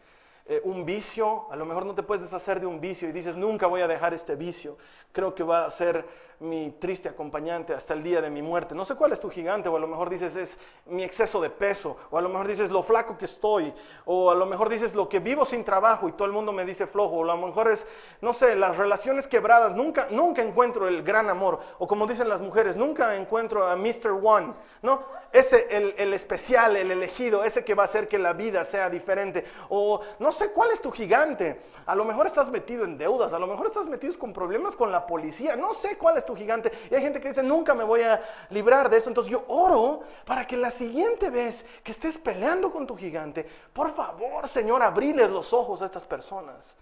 eh, 0.47 0.61
un 0.63 0.85
vicio, 0.85 1.51
a 1.51 1.55
lo 1.55 1.65
mejor 1.65 1.87
no 1.87 1.95
te 1.95 2.03
puedes 2.03 2.21
deshacer 2.21 2.59
de 2.59 2.67
un 2.67 2.79
vicio 2.79 3.09
y 3.09 3.11
dices, 3.11 3.35
nunca 3.35 3.65
voy 3.65 3.81
a 3.81 3.87
dejar 3.87 4.13
este 4.13 4.35
vicio, 4.35 4.77
creo 5.11 5.33
que 5.33 5.43
va 5.43 5.65
a 5.65 5.71
ser 5.71 6.07
mi 6.39 6.71
triste 6.79 7.09
acompañante 7.09 7.73
hasta 7.73 7.93
el 7.93 8.03
día 8.03 8.21
de 8.21 8.29
mi 8.29 8.41
muerte. 8.41 8.75
No 8.75 8.85
sé 8.85 8.95
cuál 8.95 9.11
es 9.11 9.19
tu 9.19 9.29
gigante, 9.29 9.69
o 9.69 9.75
a 9.75 9.79
lo 9.79 9.87
mejor 9.87 10.09
dices 10.09 10.35
es 10.35 10.57
mi 10.85 11.03
exceso 11.03 11.41
de 11.41 11.49
peso, 11.49 11.97
o 12.09 12.17
a 12.17 12.21
lo 12.21 12.29
mejor 12.29 12.47
dices 12.47 12.71
lo 12.71 12.83
flaco 12.83 13.17
que 13.17 13.25
estoy, 13.25 13.73
o 14.05 14.31
a 14.31 14.35
lo 14.35 14.45
mejor 14.45 14.69
dices 14.69 14.95
lo 14.95 15.09
que 15.09 15.19
vivo 15.19 15.45
sin 15.45 15.63
trabajo 15.63 16.07
y 16.07 16.13
todo 16.13 16.25
el 16.25 16.33
mundo 16.33 16.51
me 16.51 16.65
dice 16.65 16.87
flojo, 16.87 17.15
o 17.15 17.23
a 17.23 17.27
lo 17.27 17.37
mejor 17.37 17.69
es, 17.69 17.85
no 18.21 18.33
sé, 18.33 18.55
las 18.55 18.77
relaciones 18.77 19.27
quebradas, 19.27 19.73
nunca, 19.73 20.07
nunca 20.11 20.41
encuentro 20.41 20.87
el 20.87 21.03
gran 21.03 21.29
amor, 21.29 21.59
o 21.79 21.87
como 21.87 22.07
dicen 22.07 22.29
las 22.29 22.41
mujeres, 22.41 22.75
nunca 22.75 23.15
encuentro 23.15 23.67
a 23.67 23.75
Mr. 23.75 24.19
One, 24.23 24.53
¿no? 24.81 25.03
Ese, 25.31 25.67
el, 25.69 25.95
el 25.97 26.13
especial, 26.13 26.77
el 26.77 26.91
elegido, 26.91 27.43
ese 27.43 27.63
que 27.63 27.75
va 27.75 27.83
a 27.83 27.85
hacer 27.85 28.07
que 28.07 28.17
la 28.17 28.33
vida 28.33 28.63
sea 28.63 28.89
diferente, 28.89 29.45
o 29.69 30.01
no 30.19 30.31
sé 30.31 30.51
cuál 30.51 30.71
es 30.71 30.81
tu 30.81 30.91
gigante, 30.91 31.59
a 31.85 31.95
lo 31.95 32.05
mejor 32.05 32.27
estás 32.27 32.49
metido 32.49 32.85
en 32.85 32.97
deudas, 32.97 33.33
a 33.33 33.39
lo 33.39 33.47
mejor 33.47 33.65
estás 33.65 33.87
metido 33.87 34.05
con 34.17 34.33
problemas 34.33 34.75
con 34.75 34.91
la 34.91 35.07
policía, 35.07 35.55
no 35.55 35.73
sé 35.73 35.97
cuál 35.97 36.17
es 36.17 36.24
tu 36.25 36.35
gigante. 36.35 36.71
Y 36.89 36.95
hay 36.95 37.01
gente 37.01 37.19
que 37.21 37.29
dice, 37.29 37.43
nunca 37.43 37.73
me 37.73 37.83
voy 37.83 38.01
a 38.01 38.21
librar 38.49 38.89
de 38.89 38.97
eso. 38.97 39.09
Entonces 39.09 39.31
yo 39.31 39.45
oro 39.47 40.01
para 40.25 40.45
que 40.45 40.57
la 40.57 40.71
siguiente 40.71 41.29
vez 41.29 41.65
que 41.83 41.91
estés 41.91 42.17
peleando 42.17 42.71
con 42.71 42.87
tu 42.87 42.95
gigante, 42.95 43.47
por 43.73 43.93
favor, 43.93 44.47
Señor, 44.47 44.81
abriles 44.83 45.29
los 45.29 45.53
ojos 45.53 45.81
a 45.81 45.85
estas 45.85 46.05
personas, 46.05 46.75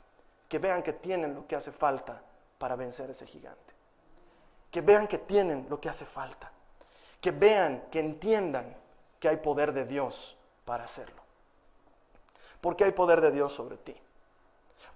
que 0.48 0.60
vean 0.60 0.84
que 0.84 0.94
tienen 0.94 1.36
lo 1.36 1.48
que 1.48 1.56
hace 1.56 1.72
falta 1.72 2.22
para 2.58 2.76
vencer 2.76 3.10
ese 3.10 3.26
gigante. 3.26 3.74
Que 4.72 4.82
vean 4.82 5.08
que 5.08 5.18
tienen 5.18 5.68
lo 5.70 5.80
que 5.80 5.90
hace 5.90 6.06
falta. 6.06 6.52
Que 7.20 7.32
vean, 7.32 7.86
que 7.92 8.00
entiendan 8.00 8.76
que 9.20 9.30
hay 9.30 9.38
poder 9.38 9.74
de 9.74 9.86
Dios 9.86 10.38
para 10.66 10.84
hacerlo. 10.84 11.22
Porque 12.62 12.84
hay 12.84 12.92
poder 12.92 13.22
de 13.22 13.32
Dios 13.32 13.54
sobre 13.54 13.78
ti. 13.78 13.96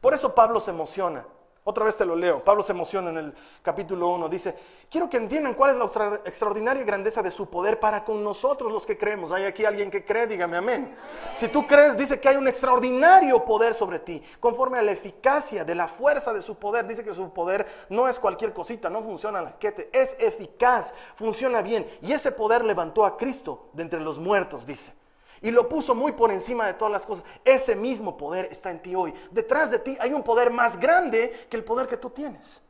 Por 0.01 0.13
eso 0.13 0.33
Pablo 0.33 0.59
se 0.59 0.71
emociona 0.71 1.25
Otra 1.69 1.83
vez 1.83 1.97
te 1.97 2.05
lo 2.05 2.15
leo. 2.15 2.41
Pablo 2.41 2.63
se 2.63 2.71
emociona 2.71 3.09
en 3.09 3.17
el 3.17 3.33
capítulo 3.61 4.07
1. 4.07 4.29
Dice, 4.29 4.55
quiero 4.89 5.09
que 5.09 5.17
entiendan 5.17 5.53
cuál 5.53 5.71
es 5.71 5.75
la 5.75 5.83
extra- 5.83 6.21
extraordinaria 6.23 6.81
grandeza 6.85 7.21
de 7.21 7.29
su 7.29 7.49
poder 7.49 7.77
para 7.77 8.05
con 8.05 8.23
nosotros 8.23 8.71
los 8.71 8.85
que 8.85 8.97
creemos. 8.97 9.33
¿Hay 9.33 9.43
aquí 9.43 9.65
alguien 9.65 9.91
que 9.91 10.05
cree? 10.05 10.27
Dígame 10.27 10.55
amén. 10.55 10.95
Si 11.35 11.49
tú 11.49 11.67
crees, 11.67 11.97
dice 11.97 12.21
que 12.21 12.29
hay 12.29 12.37
un 12.37 12.47
extraordinario 12.47 13.43
poder 13.43 13.73
sobre 13.73 13.99
ti, 13.99 14.23
conforme 14.39 14.77
a 14.77 14.81
la 14.81 14.93
eficacia 14.93 15.65
de 15.65 15.75
la 15.75 15.89
fuerza 15.89 16.31
de 16.31 16.41
su 16.41 16.55
poder. 16.55 16.87
Dice 16.87 17.03
que 17.03 17.13
su 17.13 17.33
poder 17.33 17.67
no 17.89 18.07
es 18.07 18.17
cualquier 18.17 18.53
cosita, 18.53 18.89
no 18.89 19.03
funciona 19.03 19.41
la 19.41 19.59
quete, 19.59 19.89
es 19.91 20.15
eficaz, 20.19 20.95
funciona 21.15 21.61
bien. 21.61 21.85
Y 22.01 22.13
ese 22.13 22.31
poder 22.31 22.63
levantó 22.63 23.05
a 23.05 23.17
Cristo 23.17 23.67
de 23.73 23.83
entre 23.83 23.99
los 23.99 24.19
muertos, 24.19 24.65
dice 24.65 24.93
y 25.41 25.51
lo 25.51 25.67
puso 25.67 25.95
muy 25.95 26.11
por 26.11 26.31
encima 26.31 26.65
de 26.67 26.73
todas 26.73 26.91
las 26.91 27.05
cosas. 27.05 27.25
Ese 27.43 27.75
mismo 27.75 28.17
poder 28.17 28.47
está 28.51 28.71
en 28.71 28.81
ti 28.81 28.95
hoy. 28.95 29.13
Detrás 29.31 29.71
de 29.71 29.79
ti 29.79 29.97
hay 29.99 30.13
un 30.13 30.23
poder 30.23 30.51
más 30.51 30.79
grande 30.79 31.47
que 31.49 31.57
el 31.57 31.63
poder 31.63 31.87
que 31.87 31.97
tú 31.97 32.09
tienes. 32.09 32.61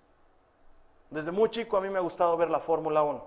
Desde 1.09 1.31
muy 1.31 1.49
chico 1.49 1.77
a 1.77 1.81
mí 1.81 1.89
me 1.89 1.97
ha 1.97 2.01
gustado 2.01 2.35
ver 2.37 2.49
la 2.49 2.59
Fórmula 2.59 3.03
1. 3.03 3.23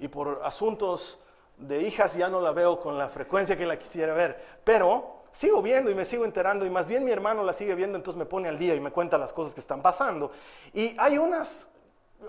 Y 0.00 0.08
por 0.08 0.40
asuntos 0.44 1.18
de 1.56 1.82
hijas 1.82 2.14
ya 2.14 2.28
no 2.28 2.40
la 2.40 2.52
veo 2.52 2.80
con 2.80 2.98
la 2.98 3.08
frecuencia 3.08 3.56
que 3.56 3.66
la 3.66 3.78
quisiera 3.78 4.14
ver. 4.14 4.60
Pero 4.64 5.20
sigo 5.32 5.62
viendo 5.62 5.90
y 5.90 5.94
me 5.94 6.04
sigo 6.04 6.24
enterando 6.24 6.66
y 6.66 6.70
más 6.70 6.86
bien 6.86 7.04
mi 7.04 7.10
hermano 7.10 7.44
la 7.44 7.52
sigue 7.52 7.74
viendo, 7.74 7.96
entonces 7.96 8.18
me 8.18 8.26
pone 8.26 8.48
al 8.48 8.58
día 8.58 8.74
y 8.74 8.80
me 8.80 8.90
cuenta 8.90 9.18
las 9.18 9.32
cosas 9.32 9.54
que 9.54 9.60
están 9.60 9.82
pasando. 9.82 10.32
Y 10.72 10.94
hay 10.98 11.18
unas 11.18 11.68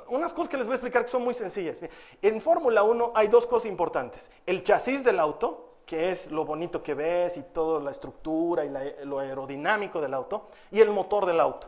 unas 0.08 0.34
cosas 0.34 0.50
que 0.50 0.58
les 0.58 0.68
voy 0.68 0.74
a 0.74 0.76
explicar 0.76 1.04
que 1.04 1.12
son 1.12 1.24
muy 1.24 1.34
sencillas. 1.34 1.82
En 2.22 2.42
Fórmula 2.42 2.84
1 2.84 3.12
hay 3.16 3.28
dos 3.28 3.46
cosas 3.48 3.68
importantes. 3.70 4.32
El 4.46 4.64
chasis 4.64 5.04
del 5.04 5.20
auto, 5.20 5.76
que 5.86 6.12
es 6.12 6.32
lo 6.32 6.46
bonito 6.46 6.82
que 6.82 6.94
ves 6.94 7.38
y 7.38 7.42
toda 7.44 7.80
la 7.82 7.92
estructura 7.92 8.64
y 8.64 8.70
la- 8.70 8.86
lo 9.04 9.20
aerodinámico 9.20 10.00
del 10.00 10.14
auto, 10.14 10.48
y 10.72 10.80
el 10.80 10.92
motor 10.92 11.26
del 11.26 11.40
auto. 11.40 11.68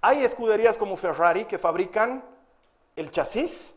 Hay 0.00 0.22
escuderías 0.22 0.76
como 0.76 0.96
Ferrari 0.96 1.46
que 1.46 1.58
fabrican 1.58 2.24
el 2.94 3.10
chasis 3.10 3.74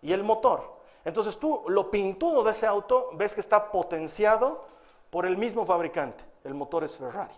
y 0.00 0.12
el 0.12 0.22
motor. 0.22 0.74
Entonces 1.04 1.36
tú 1.38 1.64
lo 1.68 1.90
pintudo 1.90 2.42
de 2.44 2.52
ese 2.52 2.66
auto 2.66 3.10
ves 3.14 3.34
que 3.34 3.40
está 3.40 3.70
potenciado 3.70 4.64
por 5.10 5.26
el 5.26 5.36
mismo 5.36 5.66
fabricante. 5.66 6.24
El 6.44 6.54
motor 6.54 6.84
es 6.84 6.96
Ferrari. 6.96 7.34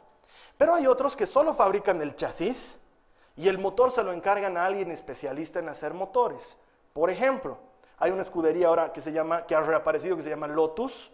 Pero 0.56 0.74
hay 0.74 0.86
otros 0.86 1.16
que 1.16 1.26
solo 1.26 1.52
fabrican 1.54 2.00
el 2.00 2.14
chasis 2.14 2.80
y 3.36 3.48
el 3.48 3.58
motor 3.58 3.90
se 3.90 4.02
lo 4.02 4.12
encargan 4.12 4.56
a 4.56 4.64
alguien 4.64 4.90
especialista 4.90 5.58
en 5.58 5.68
hacer 5.68 5.92
motores. 5.92 6.56
Por 6.92 7.10
ejemplo, 7.10 7.58
hay 7.98 8.10
una 8.10 8.22
escudería 8.22 8.68
ahora 8.68 8.92
que 8.92 9.00
se 9.00 9.12
llama, 9.12 9.46
que 9.46 9.54
ha 9.54 9.60
reaparecido, 9.60 10.16
que 10.16 10.22
se 10.22 10.30
llama 10.30 10.46
Lotus, 10.46 11.12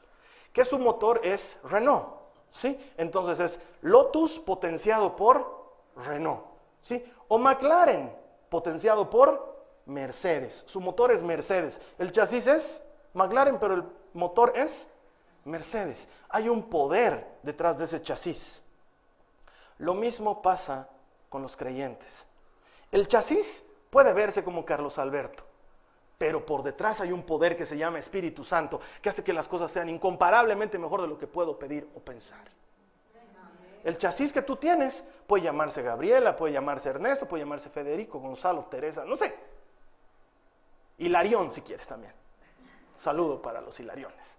que 0.52 0.64
su 0.64 0.78
motor 0.78 1.20
es 1.24 1.58
Renault, 1.64 2.06
¿sí? 2.50 2.78
Entonces 2.96 3.40
es 3.40 3.60
Lotus 3.80 4.38
potenciado 4.38 5.16
por 5.16 5.72
Renault, 5.96 6.44
¿sí? 6.80 7.04
O 7.28 7.38
McLaren 7.38 8.14
potenciado 8.48 9.08
por 9.10 9.52
Mercedes. 9.86 10.62
Su 10.66 10.80
motor 10.80 11.10
es 11.10 11.22
Mercedes. 11.22 11.80
El 11.98 12.12
chasis 12.12 12.46
es 12.46 12.84
McLaren, 13.14 13.58
pero 13.58 13.74
el 13.74 13.84
motor 14.12 14.52
es 14.54 14.88
Mercedes. 15.44 16.08
Hay 16.28 16.48
un 16.48 16.68
poder 16.68 17.26
detrás 17.42 17.78
de 17.78 17.84
ese 17.84 18.02
chasis. 18.02 18.62
Lo 19.78 19.94
mismo 19.94 20.42
pasa 20.42 20.88
con 21.32 21.40
los 21.40 21.56
creyentes. 21.56 22.26
El 22.92 23.08
chasis 23.08 23.64
puede 23.88 24.12
verse 24.12 24.44
como 24.44 24.66
Carlos 24.66 24.98
Alberto, 24.98 25.44
pero 26.18 26.44
por 26.44 26.62
detrás 26.62 27.00
hay 27.00 27.10
un 27.10 27.22
poder 27.22 27.56
que 27.56 27.64
se 27.64 27.78
llama 27.78 27.98
Espíritu 27.98 28.44
Santo, 28.44 28.78
que 29.00 29.08
hace 29.08 29.24
que 29.24 29.32
las 29.32 29.48
cosas 29.48 29.72
sean 29.72 29.88
incomparablemente 29.88 30.76
mejor 30.78 31.00
de 31.00 31.08
lo 31.08 31.16
que 31.16 31.26
puedo 31.26 31.58
pedir 31.58 31.88
o 31.96 32.00
pensar. 32.00 32.50
El 33.82 33.96
chasis 33.96 34.30
que 34.30 34.42
tú 34.42 34.56
tienes 34.56 35.02
puede 35.26 35.44
llamarse 35.44 35.80
Gabriela, 35.80 36.36
puede 36.36 36.52
llamarse 36.52 36.90
Ernesto, 36.90 37.26
puede 37.26 37.44
llamarse 37.44 37.70
Federico, 37.70 38.20
Gonzalo, 38.20 38.66
Teresa, 38.66 39.06
no 39.06 39.16
sé. 39.16 39.34
Hilarión 40.98 41.50
si 41.50 41.62
quieres 41.62 41.88
también. 41.88 42.12
Saludo 42.94 43.40
para 43.40 43.62
los 43.62 43.80
hilariones. 43.80 44.36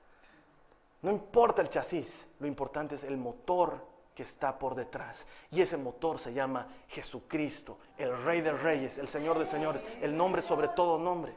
No 1.02 1.10
importa 1.10 1.64
el 1.64 1.70
chasis, 1.70 2.28
lo 2.40 2.46
importante 2.46 2.96
es 2.96 3.04
el 3.04 3.18
motor 3.18 3.93
que 4.16 4.24
está 4.24 4.58
por 4.58 4.76
detrás. 4.76 5.26
Y 5.52 5.62
ese 5.62 5.78
motor 5.78 6.20
se 6.20 6.34
llama 6.34 6.68
Jesucristo, 6.88 7.78
el 7.98 8.24
Rey 8.24 8.42
de 8.42 8.52
Reyes, 8.52 8.98
el 8.98 9.08
Señor 9.08 9.40
de 9.40 9.46
Señores, 9.46 9.86
el 10.02 10.16
nombre 10.16 10.42
sobre 10.42 10.68
todo 10.70 10.98
nombre. 10.98 11.36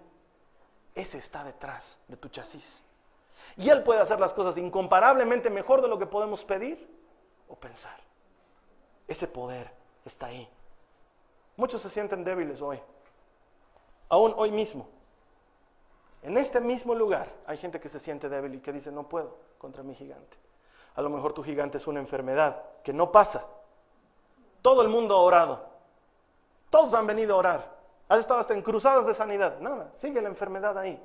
Ese 0.95 1.19
está 1.19 1.45
detrás 1.45 1.99
de 2.09 2.17
tu 2.17 2.29
chasis. 2.29 2.85
Y 3.57 3.69
Él 3.69 3.83
puede 3.83 4.01
hacer 4.01 4.19
las 4.19 4.33
cosas 4.33 4.57
incomparablemente 4.57 5.51
mejor 5.51 5.83
de 5.83 5.89
lo 5.89 5.99
que 5.99 6.07
podemos 6.07 6.45
pedir 6.45 6.89
o 7.49 7.57
pensar. 7.57 7.99
Ese 9.07 9.29
poder 9.29 9.71
está 10.05 10.27
ahí. 10.27 10.49
Muchos 11.57 11.81
se 11.81 11.91
sienten 11.91 12.25
débiles 12.25 12.61
hoy, 12.61 12.81
aún 14.09 14.35
hoy 14.37 14.51
mismo. 14.51 14.89
En 16.23 16.37
este 16.37 16.61
mismo 16.61 16.95
lugar 16.95 17.33
hay 17.47 17.57
gente 17.57 17.81
que 17.81 17.89
se 17.89 18.01
siente 18.01 18.29
débil 18.29 18.57
y 18.57 18.61
que 18.61 18.73
dice, 18.73 18.91
no 18.91 19.09
puedo 19.09 19.39
contra 19.59 19.83
mi 19.83 19.95
gigante. 19.95 20.37
A 20.97 21.03
lo 21.03 21.11
mejor 21.11 21.33
tu 21.33 21.43
gigante 21.43 21.77
es 21.77 21.87
una 21.87 22.01
enfermedad 22.01 22.63
que 22.83 22.93
no 22.93 23.13
pasa. 23.13 23.47
Todo 24.63 24.83
el 24.83 24.89
mundo 24.89 25.15
ha 25.15 25.21
orado. 25.21 25.65
Todos 26.71 26.95
han 26.95 27.07
venido 27.07 27.35
a 27.35 27.39
orar. 27.39 27.77
Has 28.09 28.21
estado 28.21 28.41
hasta 28.41 28.55
en 28.55 28.63
cruzadas 28.63 29.07
de 29.07 29.15
sanidad. 29.15 29.61
Nada, 29.61 29.93
sigue 29.97 30.21
la 30.21 30.29
enfermedad 30.29 30.77
ahí. 30.79 31.01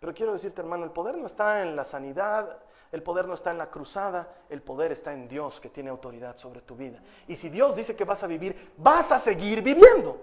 Pero 0.00 0.14
quiero 0.14 0.32
decirte, 0.32 0.60
hermano, 0.60 0.84
el 0.84 0.90
poder 0.90 1.16
no 1.16 1.26
está 1.26 1.62
en 1.62 1.76
la 1.76 1.84
sanidad, 1.84 2.58
el 2.92 3.02
poder 3.02 3.26
no 3.26 3.34
está 3.34 3.50
en 3.50 3.58
la 3.58 3.70
cruzada, 3.70 4.28
el 4.48 4.62
poder 4.62 4.92
está 4.92 5.12
en 5.12 5.28
Dios 5.28 5.60
que 5.60 5.68
tiene 5.68 5.90
autoridad 5.90 6.36
sobre 6.36 6.60
tu 6.60 6.76
vida. 6.76 7.00
Y 7.26 7.36
si 7.36 7.48
Dios 7.48 7.74
dice 7.74 7.96
que 7.96 8.04
vas 8.04 8.22
a 8.22 8.26
vivir, 8.26 8.72
vas 8.76 9.12
a 9.12 9.18
seguir 9.18 9.62
viviendo. 9.62 10.18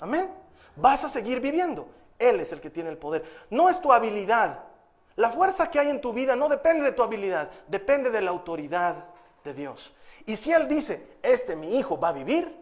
Amén. 0.00 0.30
Vas 0.76 1.04
a 1.04 1.08
seguir 1.08 1.40
viviendo. 1.40 1.86
Él 2.18 2.40
es 2.40 2.52
el 2.52 2.60
que 2.60 2.70
tiene 2.70 2.90
el 2.90 2.98
poder. 2.98 3.24
No 3.50 3.68
es 3.68 3.80
tu 3.80 3.92
habilidad. 3.92 4.71
La 5.16 5.30
fuerza 5.30 5.70
que 5.70 5.78
hay 5.78 5.88
en 5.88 6.00
tu 6.00 6.12
vida 6.12 6.36
no 6.36 6.48
depende 6.48 6.84
de 6.84 6.92
tu 6.92 7.02
habilidad, 7.02 7.50
depende 7.68 8.10
de 8.10 8.20
la 8.20 8.30
autoridad 8.30 9.04
de 9.44 9.54
Dios. 9.54 9.94
Y 10.26 10.36
si 10.36 10.52
Él 10.52 10.68
dice, 10.68 11.18
este 11.22 11.56
mi 11.56 11.76
hijo 11.76 11.98
va 11.98 12.08
a 12.08 12.12
vivir, 12.12 12.56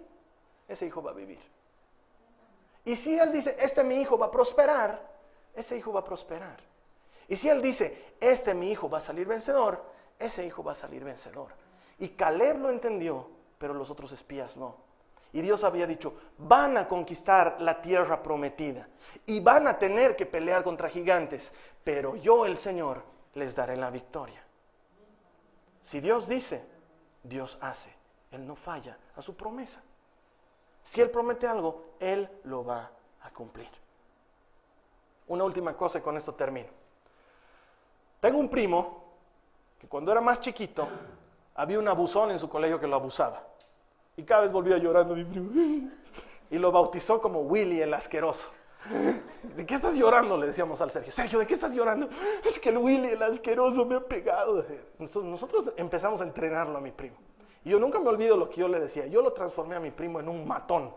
ese 0.66 0.86
hijo 0.86 1.02
va 1.02 1.10
a 1.10 1.14
vivir. 1.14 1.40
Y 2.84 2.96
si 2.96 3.18
Él 3.18 3.32
dice, 3.32 3.56
este 3.60 3.84
mi 3.84 4.00
hijo 4.00 4.18
va 4.18 4.26
a 4.26 4.30
prosperar, 4.30 5.00
ese 5.54 5.76
hijo 5.76 5.92
va 5.92 6.00
a 6.00 6.04
prosperar. 6.04 6.58
Y 7.28 7.36
si 7.36 7.48
Él 7.48 7.62
dice, 7.62 8.14
este 8.20 8.54
mi 8.54 8.70
hijo 8.70 8.88
va 8.88 8.98
a 8.98 9.02
salir 9.02 9.26
vencedor, 9.26 9.84
ese 10.18 10.44
hijo 10.44 10.64
va 10.64 10.72
a 10.72 10.76
salir 10.76 11.04
vencedor. 11.04 11.48
Y 11.98 12.10
Caleb 12.10 12.58
lo 12.58 12.70
entendió, 12.70 13.28
pero 13.58 13.74
los 13.74 13.90
otros 13.90 14.10
espías 14.12 14.56
no. 14.56 14.89
Y 15.32 15.40
Dios 15.42 15.62
había 15.64 15.86
dicho, 15.86 16.14
van 16.38 16.76
a 16.76 16.88
conquistar 16.88 17.60
la 17.60 17.80
tierra 17.80 18.22
prometida 18.22 18.88
y 19.26 19.40
van 19.40 19.68
a 19.68 19.78
tener 19.78 20.16
que 20.16 20.26
pelear 20.26 20.64
contra 20.64 20.88
gigantes, 20.88 21.52
pero 21.84 22.16
yo 22.16 22.46
el 22.46 22.56
Señor 22.56 23.02
les 23.34 23.54
daré 23.54 23.76
la 23.76 23.90
victoria. 23.90 24.42
Si 25.82 26.00
Dios 26.00 26.28
dice, 26.28 26.64
Dios 27.22 27.58
hace. 27.60 27.94
Él 28.30 28.46
no 28.46 28.54
falla 28.54 28.96
a 29.16 29.22
su 29.22 29.36
promesa. 29.36 29.82
Si 30.82 31.00
Él 31.00 31.10
promete 31.10 31.46
algo, 31.46 31.94
Él 31.98 32.28
lo 32.44 32.64
va 32.64 32.90
a 33.22 33.30
cumplir. 33.30 33.68
Una 35.28 35.44
última 35.44 35.76
cosa 35.76 35.98
y 35.98 36.02
con 36.02 36.16
esto 36.16 36.34
termino. 36.34 36.68
Tengo 38.20 38.38
un 38.38 38.48
primo 38.48 39.04
que 39.78 39.88
cuando 39.88 40.12
era 40.12 40.20
más 40.20 40.40
chiquito 40.40 40.88
había 41.54 41.78
un 41.78 41.88
abusón 41.88 42.30
en 42.30 42.38
su 42.38 42.48
colegio 42.48 42.78
que 42.78 42.86
lo 42.86 42.96
abusaba. 42.96 43.49
Y 44.20 44.22
cada 44.22 44.42
vez 44.42 44.52
volvía 44.52 44.76
llorando 44.76 45.16
mi 45.16 45.24
primo. 45.24 45.50
Y 46.50 46.58
lo 46.58 46.70
bautizó 46.70 47.22
como 47.22 47.40
Willy 47.40 47.80
el 47.80 47.94
asqueroso. 47.94 48.50
¿De 49.56 49.64
qué 49.64 49.76
estás 49.76 49.94
llorando? 49.94 50.36
Le 50.36 50.46
decíamos 50.48 50.78
al 50.82 50.90
Sergio. 50.90 51.10
Sergio, 51.10 51.38
¿de 51.38 51.46
qué 51.46 51.54
estás 51.54 51.72
llorando? 51.72 52.06
Es 52.44 52.60
que 52.60 52.68
el 52.68 52.76
Willy 52.76 53.08
el 53.08 53.22
asqueroso 53.22 53.86
me 53.86 53.94
ha 53.94 54.00
pegado. 54.00 54.62
Nosotros 54.98 55.72
empezamos 55.74 56.20
a 56.20 56.24
entrenarlo 56.24 56.76
a 56.76 56.82
mi 56.82 56.90
primo. 56.90 57.16
Y 57.64 57.70
yo 57.70 57.80
nunca 57.80 57.98
me 57.98 58.10
olvido 58.10 58.36
lo 58.36 58.50
que 58.50 58.60
yo 58.60 58.68
le 58.68 58.78
decía. 58.78 59.06
Yo 59.06 59.22
lo 59.22 59.32
transformé 59.32 59.76
a 59.76 59.80
mi 59.80 59.90
primo 59.90 60.20
en 60.20 60.28
un 60.28 60.46
matón, 60.46 60.94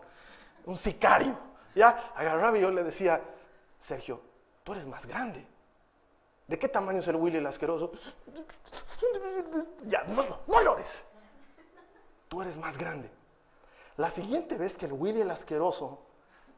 un 0.66 0.76
sicario. 0.76 1.34
Ya 1.74 2.12
agarraba 2.14 2.58
y 2.58 2.60
yo 2.60 2.70
le 2.70 2.84
decía, 2.84 3.22
Sergio, 3.78 4.20
tú 4.62 4.72
eres 4.72 4.86
más 4.86 5.06
grande. 5.06 5.46
¿De 6.46 6.58
qué 6.58 6.68
tamaño 6.68 6.98
es 6.98 7.08
el 7.08 7.16
Willy 7.16 7.38
el 7.38 7.46
asqueroso? 7.46 7.90
Ya, 9.86 10.04
no, 10.08 10.24
no, 10.24 10.40
no 10.46 10.62
llores. 10.62 11.06
Tú 12.34 12.42
eres 12.42 12.56
más 12.56 12.76
grande. 12.76 13.08
La 13.96 14.10
siguiente 14.10 14.56
vez 14.56 14.76
que 14.76 14.86
el 14.86 14.92
Willy 14.92 15.20
el 15.20 15.30
asqueroso 15.30 16.00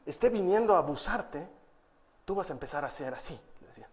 esté 0.06 0.30
viniendo 0.30 0.74
a 0.74 0.78
abusarte, 0.78 1.46
tú 2.24 2.34
vas 2.34 2.48
a 2.48 2.54
empezar 2.54 2.82
a 2.82 2.86
hacer 2.86 3.12
así, 3.12 3.38
decía. 3.60 3.86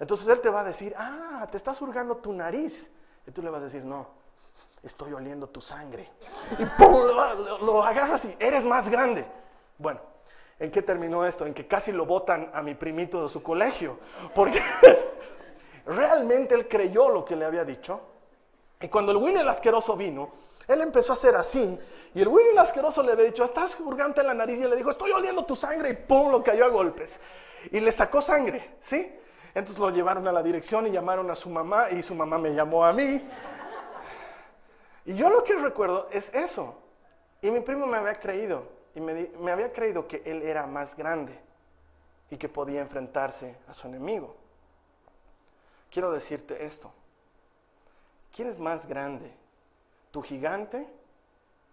Entonces 0.00 0.26
él 0.26 0.40
te 0.40 0.50
va 0.50 0.62
a 0.62 0.64
decir, 0.64 0.92
ah, 0.98 1.46
te 1.48 1.56
estás 1.56 1.80
hurgando 1.82 2.16
tu 2.16 2.32
nariz. 2.32 2.90
Y 3.24 3.30
tú 3.30 3.42
le 3.42 3.50
vas 3.50 3.60
a 3.60 3.66
decir, 3.66 3.84
no, 3.84 4.08
estoy 4.82 5.12
oliendo 5.12 5.46
tu 5.46 5.60
sangre. 5.60 6.10
Y 6.58 6.64
¡pum! 6.64 7.06
Lo, 7.06 7.34
lo, 7.34 7.58
lo 7.58 7.84
agarras 7.84 8.24
y 8.24 8.36
eres 8.40 8.64
más 8.64 8.88
grande. 8.88 9.24
Bueno, 9.78 10.00
¿en 10.58 10.72
qué 10.72 10.82
terminó 10.82 11.24
esto? 11.24 11.46
En 11.46 11.54
que 11.54 11.68
casi 11.68 11.92
lo 11.92 12.06
botan 12.06 12.50
a 12.52 12.60
mi 12.60 12.74
primito 12.74 13.22
de 13.22 13.28
su 13.28 13.40
colegio. 13.40 14.00
Porque 14.34 14.60
realmente 15.86 16.56
él 16.56 16.66
creyó 16.66 17.08
lo 17.08 17.24
que 17.24 17.36
le 17.36 17.44
había 17.44 17.64
dicho. 17.64 18.13
Y 18.84 18.88
cuando 18.88 19.12
el 19.12 19.16
Winnie 19.16 19.40
el 19.40 19.48
asqueroso 19.48 19.96
vino, 19.96 20.30
él 20.68 20.82
empezó 20.82 21.14
a 21.14 21.16
hacer 21.16 21.34
así. 21.36 21.78
Y 22.14 22.20
el 22.20 22.28
Winnie 22.28 22.52
el 22.52 22.58
asqueroso 22.58 23.02
le 23.02 23.12
había 23.12 23.24
dicho, 23.24 23.42
estás 23.42 23.76
jurgante 23.76 24.20
en 24.20 24.26
la 24.26 24.34
nariz. 24.34 24.58
Y 24.58 24.68
le 24.68 24.76
dijo, 24.76 24.90
estoy 24.90 25.10
oliendo 25.10 25.46
tu 25.46 25.56
sangre. 25.56 25.88
Y 25.88 25.94
pum, 25.94 26.30
lo 26.30 26.42
cayó 26.42 26.66
a 26.66 26.68
golpes. 26.68 27.18
Y 27.70 27.80
le 27.80 27.90
sacó 27.90 28.20
sangre, 28.20 28.72
¿sí? 28.82 29.10
Entonces 29.54 29.78
lo 29.78 29.88
llevaron 29.88 30.28
a 30.28 30.32
la 30.32 30.42
dirección 30.42 30.86
y 30.86 30.90
llamaron 30.90 31.30
a 31.30 31.34
su 31.34 31.48
mamá. 31.48 31.92
Y 31.92 32.02
su 32.02 32.14
mamá 32.14 32.36
me 32.36 32.52
llamó 32.52 32.84
a 32.84 32.92
mí. 32.92 33.26
Y 35.06 35.14
yo 35.14 35.30
lo 35.30 35.42
que 35.44 35.54
recuerdo 35.54 36.08
es 36.10 36.28
eso. 36.34 36.74
Y 37.40 37.50
mi 37.50 37.60
primo 37.60 37.86
me 37.86 37.96
había 37.96 38.16
creído. 38.16 38.64
Y 38.94 39.00
me 39.00 39.50
había 39.50 39.72
creído 39.72 40.06
que 40.06 40.20
él 40.26 40.42
era 40.42 40.66
más 40.66 40.94
grande 40.94 41.40
y 42.28 42.36
que 42.36 42.50
podía 42.50 42.82
enfrentarse 42.82 43.56
a 43.66 43.72
su 43.72 43.86
enemigo. 43.86 44.36
Quiero 45.90 46.12
decirte 46.12 46.66
esto. 46.66 46.92
¿Quién 48.34 48.48
es 48.48 48.58
más 48.58 48.86
grande? 48.86 49.30
¿Tu 50.10 50.20
gigante 50.20 50.86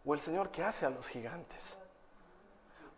o 0.06 0.14
el 0.14 0.20
Señor 0.20 0.52
que 0.52 0.64
hace 0.64 0.86
a 0.86 0.92
los 0.92 1.08
gigantes? 1.08 1.78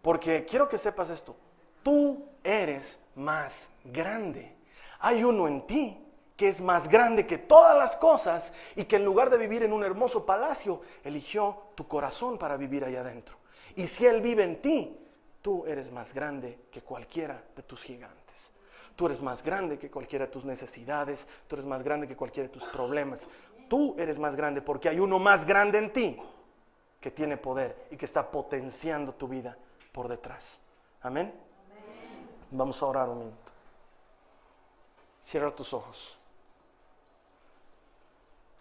Porque 0.01 0.45
quiero 0.45 0.67
que 0.67 0.77
sepas 0.77 1.09
esto. 1.09 1.35
Tú 1.81 2.27
eres 2.43 2.99
más 3.15 3.69
grande. 3.85 4.53
Hay 4.99 5.23
uno 5.23 5.47
en 5.47 5.65
ti 5.65 5.99
que 6.35 6.49
es 6.49 6.61
más 6.61 6.89
grande 6.89 7.25
que 7.25 7.37
todas 7.37 7.77
las 7.77 7.95
cosas 7.95 8.51
y 8.75 8.85
que 8.85 8.97
en 8.97 9.05
lugar 9.05 9.29
de 9.29 9.37
vivir 9.37 9.63
en 9.63 9.71
un 9.71 9.83
hermoso 9.83 10.25
palacio, 10.25 10.81
eligió 11.03 11.67
tu 11.75 11.87
corazón 11.87 12.37
para 12.37 12.57
vivir 12.57 12.83
allá 12.83 13.01
adentro. 13.01 13.37
Y 13.75 13.87
si 13.87 14.05
Él 14.05 14.21
vive 14.21 14.43
en 14.43 14.61
ti, 14.61 14.99
tú 15.41 15.65
eres 15.65 15.91
más 15.91 16.13
grande 16.13 16.59
que 16.71 16.81
cualquiera 16.81 17.43
de 17.55 17.63
tus 17.63 17.83
gigantes. 17.83 18.51
Tú 18.95 19.07
eres 19.07 19.21
más 19.21 19.41
grande 19.41 19.79
que 19.79 19.89
cualquiera 19.89 20.25
de 20.25 20.31
tus 20.31 20.45
necesidades, 20.45 21.27
tú 21.47 21.55
eres 21.55 21.65
más 21.65 21.81
grande 21.81 22.07
que 22.07 22.15
cualquiera 22.15 22.47
de 22.47 22.53
tus 22.53 22.63
problemas. 22.65 23.27
Tú 23.73 23.95
eres 23.97 24.19
más 24.19 24.35
grande 24.35 24.61
porque 24.61 24.87
hay 24.87 24.99
uno 24.99 25.17
más 25.17 25.45
grande 25.45 25.79
en 25.79 25.91
ti 25.91 26.21
que 27.01 27.09
tiene 27.09 27.37
poder 27.37 27.87
y 27.89 27.97
que 27.97 28.05
está 28.05 28.29
potenciando 28.29 29.15
tu 29.15 29.27
vida 29.27 29.57
por 29.91 30.07
detrás. 30.07 30.61
Amén. 31.01 31.33
Vamos 32.51 32.79
a 32.83 32.85
orar 32.85 33.09
un 33.09 33.17
minuto. 33.17 33.51
Cierra 35.19 35.49
tus 35.49 35.73
ojos. 35.73 36.19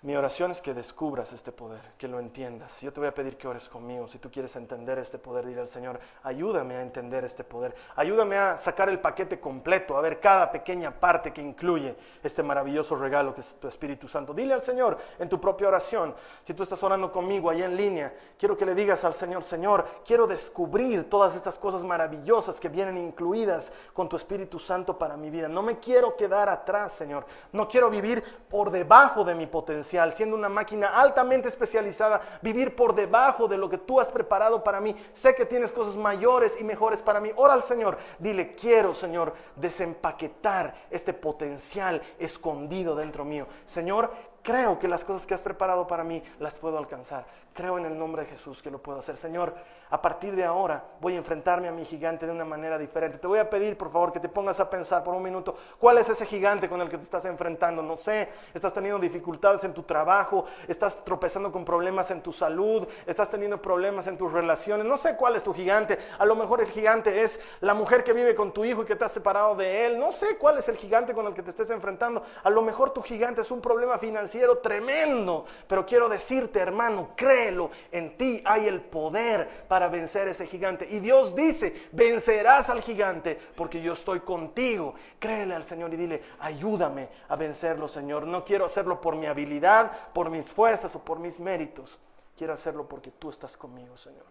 Mi 0.03 0.17
oración 0.17 0.51
es 0.51 0.61
que 0.61 0.75
descubras 0.75 1.33
este 1.33 1.53
poder, 1.53 1.93
que 1.97 2.09
lo 2.09 2.19
entiendas. 2.19 2.81
Yo 2.81 2.93
te 2.93 2.99
voy 2.99 3.09
a 3.09 3.15
pedir 3.15 3.37
que 3.37 3.47
ores 3.47 3.69
conmigo. 3.69 4.09
Si 4.09 4.19
tú 4.19 4.33
quieres 4.33 4.57
entender 4.57 4.99
este 4.99 5.17
poder, 5.17 5.47
dile 5.47 5.61
al 5.61 5.69
Señor, 5.69 6.01
ayúdame 6.25 6.75
a 6.75 6.83
entender 6.83 7.25
este 7.25 7.45
poder. 7.45 7.73
Ayúdame 7.95 8.37
a 8.37 8.59
sacar 8.59 8.89
el 8.89 8.99
paquete 8.99 9.39
completo, 9.39 9.97
a 9.97 10.01
ver 10.01 10.19
cada 10.19 10.51
pequeña 10.51 10.91
parte 10.91 11.33
que 11.33 11.41
incluye 11.41 11.95
este 12.21 12.43
maravilloso 12.43 12.97
regalo 12.97 13.33
que 13.33 13.43
es 13.43 13.55
tu 13.61 13.69
Espíritu 13.69 14.09
Santo. 14.09 14.35
Dile 14.35 14.55
al 14.55 14.63
Señor 14.63 14.99
en 15.21 15.29
tu 15.29 15.41
propia 15.41 15.69
oración. 15.69 16.17
Si 16.43 16.53
tú 16.53 16.65
estás 16.65 16.83
orando 16.83 17.13
conmigo 17.13 17.49
allá 17.49 17.67
en 17.67 17.77
línea, 17.77 18.13
quiero 18.37 18.57
que 18.57 18.67
le 18.67 18.75
digas 18.75 19.05
al 19.05 19.15
Señor, 19.15 19.45
Señor, 19.45 19.87
quiero 20.05 20.27
descubrir 20.27 21.09
todas 21.09 21.37
estas 21.37 21.61
cosas 21.61 21.85
maravillosas 21.85 22.59
que 22.59 22.69
vienen 22.69 22.99
incluidas 22.99 23.73
con 23.93 24.09
tu 24.09 24.17
Espíritu 24.17 24.59
Santo 24.59 24.99
para 24.99 25.17
mi 25.17 25.31
vida. 25.31 25.47
No 25.47 25.63
me 25.63 25.79
quiero 25.79 26.17
quedar 26.17 26.49
atrás, 26.49 26.91
Señor. 26.91 27.25
No 27.53 27.69
quiero 27.69 27.89
vivir 27.89 28.25
por 28.51 28.73
debajo 28.73 29.23
de 29.23 29.37
mi 29.37 29.47
potencial 29.47 29.92
siendo 30.13 30.37
una 30.37 30.49
máquina 30.49 30.89
altamente 30.89 31.49
especializada, 31.49 32.21
vivir 32.41 32.75
por 32.75 32.95
debajo 32.95 33.49
de 33.49 33.59
lo 33.59 33.69
que 33.69 33.79
tú 33.79 34.01
has 34.01 34.11
preparado 34.11 34.65
para 34.65 34.81
mí. 34.81 34.97
Sé 35.13 35.35
que 35.35 35.47
tienes 35.47 35.73
cosas 35.73 35.97
mayores 35.97 36.61
y 36.61 36.65
mejores 36.65 37.03
para 37.03 37.21
mí. 37.21 37.31
Ora 37.37 37.55
al 37.55 37.63
Señor, 37.63 37.99
dile, 38.19 38.55
quiero, 38.55 38.95
Señor, 38.95 39.35
desempaquetar 39.57 40.75
este 40.91 41.13
potencial 41.13 42.03
escondido 42.19 42.95
dentro 42.95 43.25
mío. 43.25 43.47
Señor, 43.65 44.11
creo 44.43 44.79
que 44.79 44.89
las 44.89 45.05
cosas 45.05 45.27
que 45.27 45.35
has 45.35 45.43
preparado 45.43 45.87
para 45.87 46.05
mí 46.05 46.23
las 46.39 46.59
puedo 46.59 46.79
alcanzar. 46.79 47.27
Creo 47.55 47.77
en 47.77 47.85
el 47.85 47.99
nombre 47.99 48.23
de 48.23 48.31
Jesús 48.31 48.63
que 48.63 48.71
lo 48.71 48.79
puedo 48.79 48.99
hacer. 48.99 49.19
Señor, 49.19 49.55
a 49.91 50.01
partir 50.01 50.35
de 50.35 50.43
ahora 50.43 50.83
voy 51.03 51.15
a 51.15 51.19
enfrentarme 51.19 51.69
a 51.69 51.73
mi 51.73 51.85
gigante 51.85 52.25
de 52.25 52.33
una 52.33 52.47
manera 52.47 52.79
diferente. 52.79 53.19
Te 53.19 53.27
voy 53.27 53.39
a 53.39 53.51
pedir, 53.51 53.77
por 53.77 53.93
favor, 53.93 54.11
que 54.11 54.21
te 54.21 54.29
pongas 54.31 54.59
a 54.59 54.71
pensar 54.71 55.05
por 55.05 55.15
un 55.15 55.23
minuto, 55.23 55.55
¿cuál 55.79 55.99
es 55.99 56.09
ese 56.09 56.25
gigante 56.25 56.67
con 56.67 56.81
el 56.81 56.89
que 56.89 56.97
te 56.97 57.03
estás 57.03 57.27
enfrentando? 57.27 57.83
No 57.83 57.99
sé, 57.99 58.31
estás 58.55 58.73
teniendo 58.73 58.99
dificultades 58.99 59.65
en 59.65 59.75
tu 59.75 59.83
trabajo, 59.83 60.47
estás 60.67 61.05
tropezando 61.05 61.53
con 61.53 61.63
problemas 61.63 62.11
en 62.11 62.23
tu 62.23 62.33
salud, 62.33 62.89
estás 63.07 63.29
teniendo 63.29 63.61
problemas 63.61 64.07
en 64.07 64.17
tus 64.17 64.33
relaciones. 64.33 64.87
No 64.87 64.97
sé 64.97 65.17
cuál 65.17 65.37
es 65.37 65.45
tu 65.45 65.53
gigante. 65.53 65.99
A 66.19 66.25
lo 66.25 66.35
mejor 66.35 66.63
el 66.63 66.69
gigante 66.69 67.23
es 67.23 67.39
la 67.61 67.75
mujer 67.75 68.03
que 68.03 68.15
vive 68.15 68.35
con 68.35 68.53
tu 68.53 68.65
hijo 68.65 68.83
y 68.83 68.87
que 68.87 68.97
te 68.97 69.05
has 69.05 69.13
separado 69.13 69.57
de 69.57 69.85
él. 69.85 69.99
No 69.99 70.11
sé 70.11 70.39
cuál 70.39 70.57
es 70.57 70.69
el 70.71 70.77
gigante 70.77 71.13
con 71.13 71.27
el 71.27 71.35
que 71.35 71.43
te 71.43 71.51
estés 71.51 71.69
enfrentando. 71.69 72.23
A 72.43 72.49
lo 72.49 72.63
mejor 72.63 72.91
tu 72.91 73.03
gigante 73.03 73.43
es 73.43 73.51
un 73.51 73.61
problema 73.61 73.99
financiero 73.99 74.57
tremendo. 74.59 75.45
Pero 75.67 75.85
quiero 75.85 76.09
decirte, 76.09 76.59
hermano, 76.59 77.11
cree 77.15 77.42
en 77.91 78.17
ti 78.17 78.43
hay 78.45 78.69
el 78.69 78.81
poder 78.81 79.67
para 79.69 79.89
vencer 79.89 80.29
ese 80.29 80.47
gigante. 80.47 80.87
Y 80.89 81.01
Dios 81.01 81.35
dice, 81.35 81.89
vencerás 81.93 82.71
al 82.71 82.83
gigante 82.83 83.39
porque 83.57 83.81
yo 83.81 83.93
estoy 83.93 84.21
contigo. 84.21 84.95
Créele 85.19 85.55
al 85.55 85.65
Señor 85.65 85.93
y 85.95 85.97
dile, 85.97 86.23
ayúdame 86.41 87.09
a 87.29 87.37
vencerlo, 87.37 87.89
Señor. 87.89 88.27
No 88.27 88.45
quiero 88.45 88.67
hacerlo 88.67 89.01
por 89.01 89.17
mi 89.17 89.27
habilidad, 89.27 90.13
por 90.13 90.31
mis 90.31 90.53
fuerzas 90.53 90.95
o 90.97 91.05
por 91.05 91.19
mis 91.19 91.41
méritos. 91.41 91.99
Quiero 92.37 92.53
hacerlo 92.53 92.89
porque 92.89 93.11
tú 93.11 93.31
estás 93.31 93.57
conmigo, 93.57 93.97
Señor. 93.97 94.25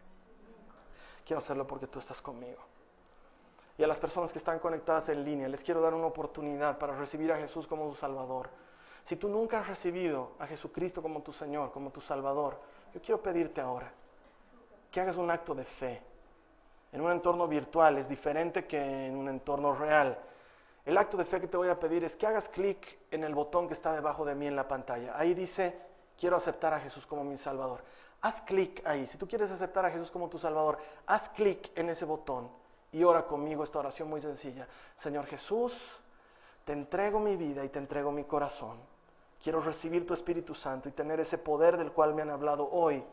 Quiero 1.25 1.39
hacerlo 1.39 1.67
porque 1.67 1.87
tú 1.87 1.99
estás 1.99 2.21
conmigo. 2.21 2.59
Y 3.77 3.83
a 3.83 3.87
las 3.87 3.99
personas 3.99 4.31
que 4.31 4.37
están 4.37 4.59
conectadas 4.59 5.09
en 5.09 5.23
línea, 5.23 5.47
les 5.47 5.63
quiero 5.63 5.81
dar 5.81 5.93
una 5.93 6.07
oportunidad 6.07 6.77
para 6.77 6.95
recibir 6.95 7.31
a 7.31 7.37
Jesús 7.37 7.67
como 7.67 7.89
su 7.91 7.97
Salvador. 7.97 8.49
Si 9.03 9.15
tú 9.15 9.27
nunca 9.27 9.59
has 9.59 9.67
recibido 9.67 10.31
a 10.39 10.45
Jesucristo 10.45 11.01
como 11.01 11.21
tu 11.21 11.33
Señor, 11.33 11.71
como 11.71 11.91
tu 11.91 12.01
Salvador, 12.01 12.59
yo 12.93 13.01
quiero 13.01 13.21
pedirte 13.21 13.61
ahora 13.61 13.91
que 14.91 14.99
hagas 14.99 15.15
un 15.15 15.31
acto 15.31 15.55
de 15.55 15.63
fe. 15.63 16.01
En 16.91 17.01
un 17.01 17.11
entorno 17.11 17.47
virtual 17.47 17.97
es 17.97 18.09
diferente 18.09 18.67
que 18.67 19.07
en 19.07 19.15
un 19.15 19.29
entorno 19.29 19.73
real. 19.73 20.17
El 20.85 20.97
acto 20.97 21.15
de 21.15 21.23
fe 21.23 21.39
que 21.39 21.47
te 21.47 21.55
voy 21.55 21.69
a 21.69 21.79
pedir 21.79 22.03
es 22.03 22.15
que 22.15 22.27
hagas 22.27 22.49
clic 22.49 22.99
en 23.11 23.23
el 23.23 23.33
botón 23.33 23.67
que 23.67 23.73
está 23.73 23.93
debajo 23.93 24.25
de 24.25 24.35
mí 24.35 24.47
en 24.47 24.55
la 24.55 24.67
pantalla. 24.67 25.17
Ahí 25.17 25.33
dice, 25.33 25.77
quiero 26.17 26.35
aceptar 26.35 26.73
a 26.73 26.79
Jesús 26.79 27.07
como 27.07 27.23
mi 27.23 27.37
Salvador. 27.37 27.81
Haz 28.21 28.41
clic 28.41 28.85
ahí. 28.85 29.07
Si 29.07 29.17
tú 29.17 29.27
quieres 29.27 29.49
aceptar 29.51 29.85
a 29.85 29.89
Jesús 29.89 30.11
como 30.11 30.29
tu 30.29 30.37
Salvador, 30.37 30.77
haz 31.05 31.29
clic 31.29 31.71
en 31.75 31.89
ese 31.89 32.05
botón 32.05 32.49
y 32.91 33.03
ora 33.03 33.25
conmigo 33.25 33.63
esta 33.63 33.79
oración 33.79 34.09
muy 34.09 34.21
sencilla. 34.21 34.67
Señor 34.95 35.25
Jesús, 35.25 36.01
te 36.65 36.73
entrego 36.73 37.19
mi 37.19 37.37
vida 37.37 37.63
y 37.63 37.69
te 37.69 37.79
entrego 37.79 38.11
mi 38.11 38.25
corazón. 38.25 38.77
Quiero 39.41 39.61
recibir 39.61 40.05
tu 40.05 40.13
Espíritu 40.13 40.53
Santo 40.53 40.87
y 40.87 40.91
tener 40.91 41.19
ese 41.19 41.37
poder 41.37 41.77
del 41.77 41.91
cual 41.91 42.13
me 42.13 42.21
han 42.21 42.29
hablado 42.29 42.69
hoy 42.71 43.03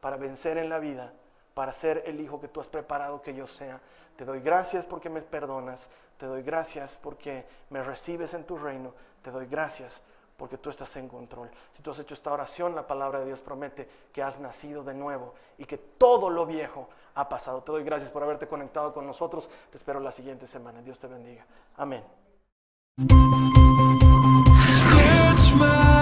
para 0.00 0.16
vencer 0.16 0.58
en 0.58 0.68
la 0.68 0.78
vida, 0.78 1.12
para 1.54 1.72
ser 1.72 2.02
el 2.06 2.20
hijo 2.20 2.40
que 2.40 2.48
tú 2.48 2.60
has 2.60 2.68
preparado 2.68 3.22
que 3.22 3.34
yo 3.34 3.46
sea. 3.46 3.80
Te 4.16 4.24
doy 4.24 4.40
gracias 4.40 4.84
porque 4.84 5.08
me 5.08 5.22
perdonas, 5.22 5.90
te 6.18 6.26
doy 6.26 6.42
gracias 6.42 6.98
porque 7.02 7.46
me 7.70 7.82
recibes 7.82 8.34
en 8.34 8.44
tu 8.44 8.58
reino, 8.58 8.92
te 9.22 9.30
doy 9.30 9.46
gracias 9.46 10.02
porque 10.36 10.56
tú 10.56 10.70
estás 10.70 10.94
en 10.96 11.08
control. 11.08 11.50
Si 11.72 11.82
tú 11.82 11.90
has 11.90 11.98
hecho 11.98 12.14
esta 12.14 12.32
oración, 12.32 12.74
la 12.74 12.86
palabra 12.86 13.18
de 13.18 13.26
Dios 13.26 13.40
promete 13.40 13.88
que 14.12 14.22
has 14.22 14.38
nacido 14.38 14.84
de 14.84 14.94
nuevo 14.94 15.34
y 15.58 15.64
que 15.64 15.78
todo 15.78 16.30
lo 16.30 16.46
viejo 16.46 16.88
ha 17.16 17.28
pasado. 17.28 17.62
Te 17.62 17.72
doy 17.72 17.82
gracias 17.82 18.10
por 18.12 18.22
haberte 18.22 18.46
conectado 18.46 18.94
con 18.94 19.04
nosotros. 19.04 19.50
Te 19.70 19.76
espero 19.76 19.98
la 19.98 20.12
siguiente 20.12 20.46
semana. 20.46 20.80
Dios 20.80 20.98
te 21.00 21.08
bendiga. 21.08 21.44
Amén. 21.76 22.04
smile. 25.58 25.97